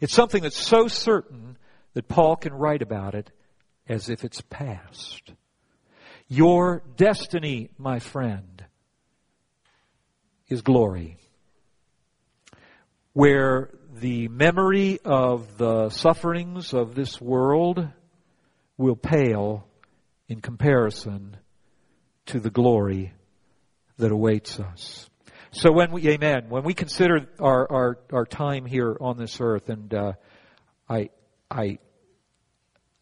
It's 0.00 0.12
something 0.12 0.42
that's 0.42 0.56
so 0.56 0.86
certain 0.86 1.56
that 1.94 2.06
Paul 2.06 2.36
can 2.36 2.52
write 2.52 2.82
about 2.82 3.14
it 3.14 3.30
as 3.88 4.08
if 4.08 4.24
it's 4.24 4.40
past. 4.40 5.32
Your 6.28 6.82
destiny, 6.96 7.70
my 7.76 7.98
friend, 7.98 8.64
is 10.48 10.62
glory. 10.62 11.16
Where 13.14 13.70
the 13.94 14.28
memory 14.28 14.98
of 15.04 15.56
the 15.56 15.88
sufferings 15.88 16.74
of 16.74 16.94
this 16.94 17.20
world 17.20 17.88
will 18.76 18.96
pale 18.96 19.66
in 20.28 20.40
comparison 20.40 21.36
to 22.26 22.40
the 22.40 22.50
glory 22.50 23.14
that 23.98 24.10
awaits 24.10 24.58
us. 24.58 25.08
So 25.52 25.70
when 25.70 25.92
we, 25.92 26.08
amen, 26.08 26.46
when 26.48 26.64
we 26.64 26.74
consider 26.74 27.28
our, 27.38 27.70
our, 27.70 27.98
our 28.12 28.26
time 28.26 28.66
here 28.66 28.96
on 29.00 29.16
this 29.16 29.40
earth, 29.40 29.68
and 29.68 29.94
uh, 29.94 30.12
I, 30.88 31.10
I, 31.48 31.78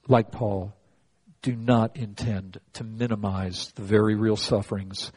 like 0.07 0.31
Paul, 0.31 0.75
do 1.41 1.57
not 1.57 1.97
intend 1.97 2.61
to 2.75 2.85
minimize 2.85 3.73
the 3.75 3.83
very 3.83 4.15
real 4.15 4.37
sufferings 4.37 5.11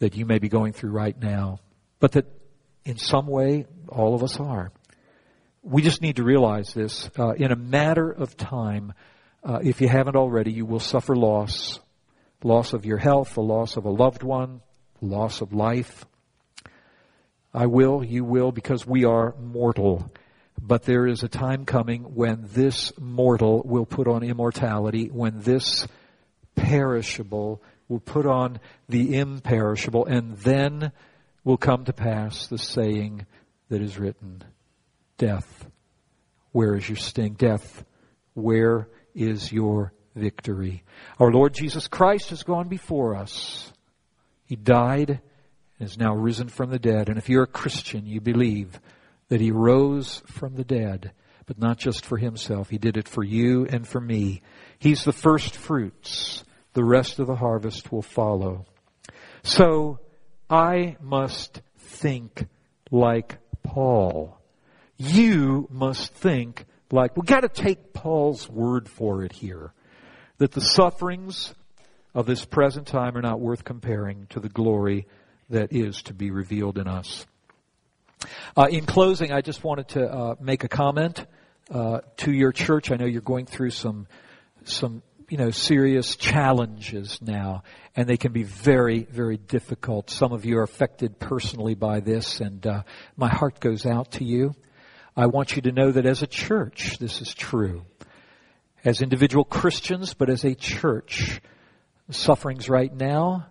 that 0.00 0.16
you 0.16 0.26
may 0.26 0.40
be 0.40 0.48
going 0.48 0.72
through 0.72 0.90
right 0.90 1.16
now, 1.16 1.60
but 2.00 2.12
that 2.12 2.26
in 2.84 2.96
some 2.96 3.26
way 3.26 3.66
all 3.88 4.14
of 4.14 4.22
us 4.22 4.38
are. 4.40 4.72
We 5.62 5.82
just 5.82 6.00
need 6.00 6.16
to 6.16 6.24
realize 6.24 6.72
this. 6.72 7.10
Uh, 7.18 7.32
in 7.32 7.52
a 7.52 7.56
matter 7.56 8.10
of 8.10 8.36
time, 8.36 8.94
uh, 9.44 9.60
if 9.62 9.80
you 9.80 9.88
haven't 9.88 10.16
already, 10.16 10.52
you 10.52 10.66
will 10.66 10.80
suffer 10.80 11.14
loss. 11.14 11.80
Loss 12.42 12.72
of 12.72 12.86
your 12.86 12.96
health, 12.96 13.34
the 13.34 13.42
loss 13.42 13.76
of 13.76 13.84
a 13.84 13.90
loved 13.90 14.22
one, 14.22 14.62
loss 15.02 15.42
of 15.42 15.52
life. 15.52 16.06
I 17.52 17.66
will, 17.66 18.02
you 18.02 18.24
will, 18.24 18.52
because 18.52 18.86
we 18.86 19.04
are 19.04 19.34
mortal. 19.38 20.10
But 20.60 20.84
there 20.84 21.06
is 21.06 21.22
a 21.22 21.28
time 21.28 21.64
coming 21.64 22.14
when 22.14 22.46
this 22.48 22.92
mortal 22.98 23.62
will 23.64 23.86
put 23.86 24.08
on 24.08 24.22
immortality, 24.22 25.08
when 25.08 25.40
this 25.40 25.86
perishable 26.54 27.62
will 27.88 28.00
put 28.00 28.24
on 28.24 28.60
the 28.88 29.16
imperishable, 29.16 30.06
and 30.06 30.36
then 30.38 30.92
will 31.44 31.56
come 31.56 31.84
to 31.84 31.92
pass 31.92 32.46
the 32.46 32.58
saying 32.58 33.26
that 33.68 33.82
is 33.82 33.98
written, 33.98 34.42
Death, 35.18 35.66
where 36.52 36.74
is 36.74 36.88
your 36.88 36.96
sting? 36.96 37.34
Death, 37.34 37.84
where 38.34 38.88
is 39.14 39.52
your 39.52 39.92
victory? 40.14 40.82
Our 41.18 41.30
Lord 41.30 41.54
Jesus 41.54 41.88
Christ 41.88 42.30
has 42.30 42.42
gone 42.42 42.68
before 42.68 43.14
us. 43.14 43.72
He 44.44 44.56
died 44.56 45.20
and 45.78 45.88
is 45.88 45.98
now 45.98 46.14
risen 46.14 46.48
from 46.48 46.70
the 46.70 46.78
dead. 46.78 47.08
And 47.08 47.18
if 47.18 47.28
you're 47.28 47.44
a 47.44 47.48
Christian, 47.48 48.06
you 48.06 48.20
believe 48.20 48.80
that 49.28 49.40
he 49.40 49.50
rose 49.50 50.22
from 50.26 50.56
the 50.56 50.64
dead, 50.64 51.12
but 51.46 51.58
not 51.58 51.78
just 51.78 52.04
for 52.04 52.18
himself. 52.18 52.68
He 52.68 52.78
did 52.78 52.96
it 52.96 53.08
for 53.08 53.24
you 53.24 53.66
and 53.66 53.86
for 53.86 54.00
me. 54.00 54.42
He's 54.78 55.04
the 55.04 55.12
first 55.12 55.54
fruits. 55.56 56.44
The 56.72 56.84
rest 56.84 57.18
of 57.18 57.26
the 57.26 57.36
harvest 57.36 57.90
will 57.90 58.02
follow. 58.02 58.66
So 59.42 60.00
I 60.50 60.96
must 61.00 61.62
think 61.78 62.46
like 62.90 63.38
Paul. 63.62 64.36
You 64.98 65.68
must 65.70 66.12
think 66.12 66.66
like, 66.92 67.16
we 67.16 67.22
gotta 67.24 67.48
take 67.48 67.92
Paul's 67.92 68.48
word 68.48 68.88
for 68.88 69.22
it 69.22 69.32
here. 69.32 69.72
That 70.38 70.52
the 70.52 70.60
sufferings 70.60 71.54
of 72.14 72.26
this 72.26 72.44
present 72.44 72.86
time 72.88 73.16
are 73.16 73.22
not 73.22 73.38
worth 73.38 73.62
comparing 73.62 74.26
to 74.30 74.40
the 74.40 74.48
glory 74.48 75.06
that 75.50 75.72
is 75.72 76.02
to 76.02 76.14
be 76.14 76.30
revealed 76.30 76.78
in 76.78 76.88
us. 76.88 77.26
Uh, 78.56 78.66
in 78.70 78.86
closing, 78.86 79.32
I 79.32 79.40
just 79.40 79.62
wanted 79.62 79.88
to 79.90 80.12
uh, 80.12 80.34
make 80.40 80.64
a 80.64 80.68
comment 80.68 81.24
uh, 81.70 82.00
to 82.18 82.32
your 82.32 82.52
church. 82.52 82.90
I 82.90 82.96
know 82.96 83.06
you're 83.06 83.20
going 83.20 83.46
through 83.46 83.70
some 83.70 84.06
some 84.64 85.02
you 85.30 85.36
know 85.36 85.50
serious 85.50 86.16
challenges 86.16 87.18
now, 87.22 87.62
and 87.96 88.08
they 88.08 88.16
can 88.16 88.32
be 88.32 88.42
very 88.42 89.04
very 89.04 89.36
difficult. 89.36 90.10
Some 90.10 90.32
of 90.32 90.44
you 90.44 90.58
are 90.58 90.64
affected 90.64 91.18
personally 91.18 91.74
by 91.74 92.00
this, 92.00 92.40
and 92.40 92.66
uh, 92.66 92.82
my 93.16 93.28
heart 93.28 93.60
goes 93.60 93.86
out 93.86 94.12
to 94.12 94.24
you. 94.24 94.54
I 95.16 95.26
want 95.26 95.56
you 95.56 95.62
to 95.62 95.72
know 95.72 95.92
that 95.92 96.04
as 96.04 96.22
a 96.22 96.26
church, 96.26 96.98
this 96.98 97.20
is 97.20 97.32
true. 97.32 97.84
As 98.84 99.02
individual 99.02 99.44
Christians, 99.44 100.14
but 100.14 100.30
as 100.30 100.44
a 100.44 100.54
church, 100.54 101.40
sufferings 102.10 102.68
right 102.68 102.92
now. 102.92 103.46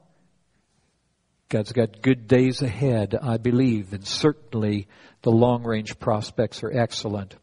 God's 1.50 1.72
got 1.72 2.02
good 2.02 2.28
days 2.28 2.62
ahead, 2.62 3.16
I 3.20 3.38
believe, 3.38 3.94
and 3.94 4.06
certainly 4.06 4.88
the 5.22 5.32
long 5.32 5.64
range 5.64 5.98
prospects 5.98 6.64
are 6.64 6.72
excellent. 6.72 7.36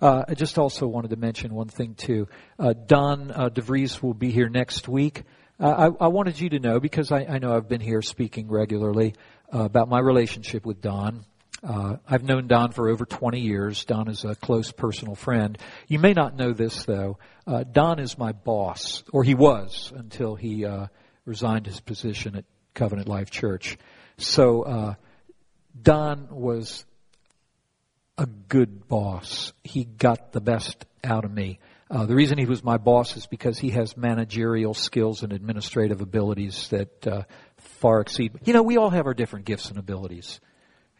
Uh, 0.00 0.24
I 0.28 0.34
just 0.34 0.58
also 0.58 0.86
wanted 0.86 1.10
to 1.10 1.16
mention 1.16 1.54
one 1.54 1.68
thing 1.68 1.94
too. 1.94 2.28
Uh, 2.58 2.72
Don 2.72 3.30
uh, 3.30 3.48
DeVries 3.48 4.02
will 4.02 4.14
be 4.14 4.30
here 4.30 4.48
next 4.48 4.88
week. 4.88 5.22
Uh, 5.58 5.90
I, 6.00 6.04
I, 6.04 6.08
wanted 6.08 6.40
you 6.40 6.48
to 6.50 6.58
know 6.58 6.80
because 6.80 7.12
I, 7.12 7.20
I, 7.24 7.38
know 7.38 7.54
I've 7.54 7.68
been 7.68 7.82
here 7.82 8.00
speaking 8.00 8.48
regularly 8.48 9.14
uh, 9.54 9.60
about 9.60 9.88
my 9.88 9.98
relationship 9.98 10.64
with 10.64 10.80
Don. 10.80 11.26
Uh, 11.62 11.96
I've 12.08 12.22
known 12.22 12.46
Don 12.46 12.72
for 12.72 12.88
over 12.88 13.04
20 13.04 13.40
years. 13.40 13.84
Don 13.84 14.08
is 14.08 14.24
a 14.24 14.34
close 14.34 14.72
personal 14.72 15.14
friend. 15.14 15.58
You 15.86 15.98
may 15.98 16.14
not 16.14 16.34
know 16.34 16.54
this 16.54 16.84
though. 16.84 17.18
Don 17.72 17.98
is 17.98 18.16
my 18.16 18.32
boss, 18.32 19.02
or 19.12 19.24
he 19.24 19.34
was 19.34 19.92
until 19.94 20.36
he 20.36 20.64
resigned 21.26 21.66
his 21.66 21.80
position 21.80 22.36
at 22.36 22.44
Covenant 22.72 23.08
Life 23.08 23.30
Church. 23.30 23.76
So 24.16 24.96
Don 25.82 26.28
was 26.30 26.86
a 28.20 28.26
good 28.26 28.86
boss. 28.86 29.54
He 29.64 29.84
got 29.84 30.32
the 30.32 30.42
best 30.42 30.84
out 31.02 31.24
of 31.24 31.32
me. 31.32 31.58
Uh, 31.90 32.04
the 32.04 32.14
reason 32.14 32.36
he 32.36 32.44
was 32.44 32.62
my 32.62 32.76
boss 32.76 33.16
is 33.16 33.26
because 33.26 33.58
he 33.58 33.70
has 33.70 33.96
managerial 33.96 34.74
skills 34.74 35.22
and 35.22 35.32
administrative 35.32 36.02
abilities 36.02 36.68
that 36.68 37.06
uh, 37.06 37.22
far 37.56 38.00
exceed. 38.00 38.32
You 38.44 38.52
know, 38.52 38.62
we 38.62 38.76
all 38.76 38.90
have 38.90 39.06
our 39.06 39.14
different 39.14 39.46
gifts 39.46 39.70
and 39.70 39.78
abilities. 39.78 40.38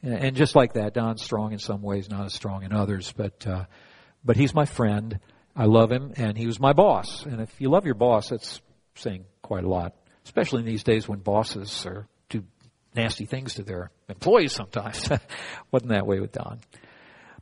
And 0.03 0.35
just 0.35 0.57
like 0.57 0.73
that, 0.73 0.95
Don's 0.95 1.23
strong 1.23 1.53
in 1.53 1.59
some 1.59 1.83
ways, 1.83 2.09
not 2.09 2.25
as 2.25 2.33
strong 2.33 2.62
in 2.62 2.73
others, 2.73 3.12
but, 3.14 3.47
uh, 3.47 3.66
but 4.25 4.37
he's 4.37 4.55
my 4.55 4.64
friend. 4.64 5.21
I 5.55 5.66
love 5.66 5.93
him, 5.93 6.14
and 6.16 6.39
he 6.39 6.47
was 6.47 6.59
my 6.59 6.73
boss. 6.73 7.27
And 7.27 7.43
if 7.43 7.61
you 7.61 7.68
love 7.68 7.85
your 7.85 7.95
boss, 7.95 8.31
that's 8.31 8.62
saying 8.95 9.27
quite 9.43 9.64
a 9.64 9.68
lot, 9.68 9.95
especially 10.25 10.61
in 10.61 10.66
these 10.66 10.85
days 10.85 11.07
when 11.07 11.18
bosses 11.18 11.85
are, 11.85 12.09
do 12.31 12.45
nasty 12.97 13.27
things 13.27 13.55
to 13.55 13.62
their 13.62 13.91
employees 14.09 14.55
sometimes. 14.55 15.07
Wasn't 15.71 15.91
that 15.91 16.07
way 16.07 16.18
with 16.18 16.33
Don. 16.33 16.61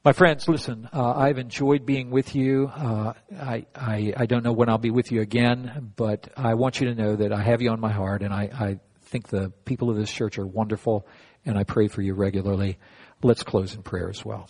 My 0.09 0.15
friends, 0.15 0.49
listen, 0.49 0.89
uh, 0.91 1.13
I've 1.17 1.37
enjoyed 1.37 1.85
being 1.85 2.09
with 2.09 2.35
you. 2.35 2.73
Uh, 2.75 3.13
I, 3.39 3.67
I, 3.75 4.15
I 4.17 4.25
don't 4.25 4.43
know 4.43 4.55
when 4.55 4.71
I'll 4.71 4.79
be 4.79 4.91
with 4.91 5.13
you 5.13 5.21
again, 5.21 5.93
but 5.97 6.33
I 6.35 6.55
want 6.55 6.81
you 6.81 6.87
to 6.87 6.95
know 6.95 7.17
that 7.17 7.31
I 7.31 7.43
have 7.43 7.61
you 7.61 7.69
on 7.73 7.79
my 7.79 7.93
heart, 7.93 8.23
and 8.23 8.33
I, 8.33 8.45
I 8.45 8.81
think 9.03 9.29
the 9.29 9.53
people 9.67 9.91
of 9.91 9.99
this 9.99 10.11
church 10.11 10.39
are 10.39 10.47
wonderful 10.47 11.07
and 11.45 11.59
I 11.59 11.65
pray 11.65 11.89
for 11.89 12.01
you 12.01 12.15
regularly. 12.15 12.79
Let's 13.23 13.43
close 13.43 13.75
in 13.75 13.83
prayer 13.83 14.09
as 14.09 14.25
well. 14.25 14.49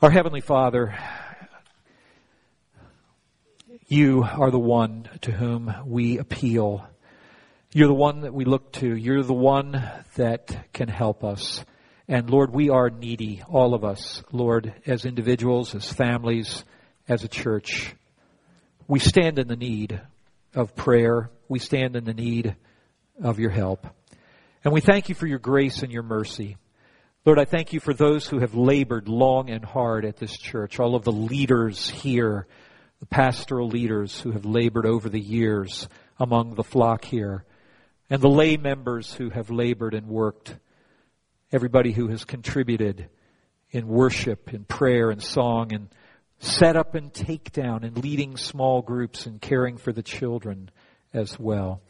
Our 0.00 0.10
Heavenly 0.10 0.40
Father, 0.40 0.96
you 3.88 4.22
are 4.22 4.52
the 4.52 4.60
one 4.60 5.08
to 5.22 5.32
whom 5.32 5.74
we 5.84 6.18
appeal. 6.18 6.86
You're 7.72 7.88
the 7.88 7.92
one 7.92 8.20
that 8.20 8.32
we 8.32 8.44
look 8.44 8.70
to. 8.74 8.86
You're 8.86 9.24
the 9.24 9.34
one 9.34 9.84
that 10.14 10.72
can 10.72 10.86
help 10.86 11.24
us. 11.24 11.64
And 12.08 12.30
Lord, 12.30 12.54
we 12.54 12.70
are 12.70 12.88
needy, 12.88 13.42
all 13.46 13.74
of 13.74 13.84
us, 13.84 14.22
Lord, 14.32 14.72
as 14.86 15.04
individuals, 15.04 15.74
as 15.74 15.92
families, 15.92 16.64
as 17.06 17.22
a 17.22 17.28
church. 17.28 17.94
We 18.86 18.98
stand 18.98 19.38
in 19.38 19.46
the 19.46 19.56
need 19.56 20.00
of 20.54 20.74
prayer. 20.74 21.30
We 21.48 21.58
stand 21.58 21.96
in 21.96 22.04
the 22.04 22.14
need 22.14 22.56
of 23.22 23.38
your 23.38 23.50
help. 23.50 23.86
And 24.64 24.72
we 24.72 24.80
thank 24.80 25.10
you 25.10 25.14
for 25.14 25.26
your 25.26 25.38
grace 25.38 25.82
and 25.82 25.92
your 25.92 26.02
mercy. 26.02 26.56
Lord, 27.26 27.38
I 27.38 27.44
thank 27.44 27.74
you 27.74 27.80
for 27.80 27.92
those 27.92 28.26
who 28.26 28.38
have 28.38 28.54
labored 28.54 29.06
long 29.06 29.50
and 29.50 29.62
hard 29.62 30.06
at 30.06 30.16
this 30.16 30.34
church, 30.34 30.80
all 30.80 30.94
of 30.94 31.04
the 31.04 31.12
leaders 31.12 31.90
here, 31.90 32.46
the 33.00 33.06
pastoral 33.06 33.68
leaders 33.68 34.18
who 34.18 34.32
have 34.32 34.46
labored 34.46 34.86
over 34.86 35.10
the 35.10 35.20
years 35.20 35.88
among 36.18 36.54
the 36.54 36.64
flock 36.64 37.04
here, 37.04 37.44
and 38.08 38.22
the 38.22 38.30
lay 38.30 38.56
members 38.56 39.12
who 39.12 39.28
have 39.28 39.50
labored 39.50 39.92
and 39.92 40.06
worked, 40.06 40.56
everybody 41.52 41.92
who 41.92 42.08
has 42.08 42.24
contributed 42.24 43.08
in 43.70 43.86
worship, 43.86 44.52
in 44.52 44.64
prayer 44.64 45.10
and 45.10 45.22
song, 45.22 45.72
and 45.72 45.88
set 46.40 46.76
up 46.76 46.94
and 46.94 47.12
take 47.12 47.52
down, 47.52 47.84
and 47.84 47.98
leading 47.98 48.36
small 48.36 48.82
groups 48.82 49.26
and 49.26 49.40
caring 49.40 49.76
for 49.76 49.92
the 49.92 50.02
children 50.02 50.70
as 51.12 51.38
well. 51.38 51.80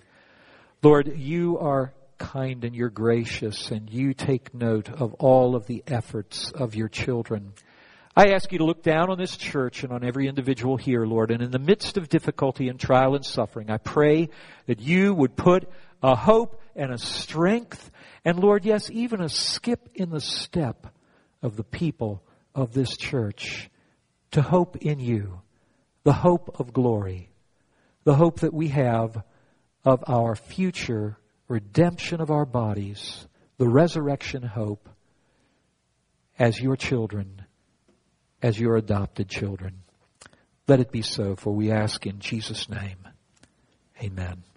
Lord, 0.83 1.19
you 1.19 1.59
are 1.59 1.93
kind 2.19 2.65
and 2.65 2.75
you're 2.75 2.91
gracious 2.91 3.71
and 3.71 3.89
you 3.91 4.13
take 4.13 4.53
note 4.55 4.89
of 4.89 5.15
all 5.15 5.55
of 5.55 5.67
the 5.67 5.83
efforts 5.87 6.51
of 6.53 6.75
your 6.75 6.89
children. 6.89 7.53
I 8.17 8.33
ask 8.33 8.51
you 8.51 8.59
to 8.59 8.65
look 8.65 8.83
down 8.83 9.11
on 9.11 9.19
this 9.19 9.37
church 9.37 9.85
and 9.85 9.93
on 9.93 10.03
every 10.03 10.27
individual 10.27 10.77
here, 10.77 11.07
Lord, 11.07 11.31
and 11.31 11.41
in 11.43 11.53
the 11.53 11.59
midst 11.61 11.97
of 11.97 12.09
difficulty 12.09 12.69
and 12.69 12.79
trial 12.79 13.15
and 13.15 13.25
suffering, 13.25 13.71
I 13.71 13.79
pray 13.79 14.31
that 14.67 14.81
you 14.81 15.15
would 15.15 15.37
put 15.37 15.71
a 16.03 16.17
hope 16.17 16.61
and 16.75 16.93
a 16.93 16.99
strength 16.99 17.91
and 18.25 18.39
Lord, 18.39 18.65
yes, 18.65 18.91
even 18.91 19.21
a 19.21 19.29
skip 19.29 19.89
in 19.95 20.11
the 20.11 20.21
step 20.21 20.87
of 21.43 21.57
the 21.57 21.65
people 21.65 22.23
of 22.55 22.73
this 22.73 22.97
church 22.97 23.71
to 24.33 24.43
hope 24.43 24.77
in 24.77 24.99
you, 24.99 25.41
the 26.05 26.13
hope 26.13 26.59
of 26.61 26.73
glory, 26.73 27.31
the 28.05 28.15
hope 28.15 28.41
that 28.41 28.55
we 28.55 28.69
have 28.69 29.23
of 29.85 30.05
our 30.07 30.35
future 30.35 31.17
redemption 31.49 32.21
of 32.21 32.31
our 32.31 32.45
bodies, 32.45 33.27
the 33.57 33.69
resurrection 33.69 34.43
hope 34.43 34.89
as 36.39 36.61
your 36.61 36.77
children, 36.77 37.45
as 38.43 38.59
your 38.59 38.77
adopted 38.77 39.29
children. 39.29 39.83
Let 40.69 40.81
it 40.81 40.93
be 40.93 41.03
so, 41.03 41.35
for 41.35 41.55
we 41.55 41.71
ask 41.73 42.07
in 42.07 42.21
Jesus' 42.21 42.69
name. 42.69 42.99
Amen. 44.03 44.48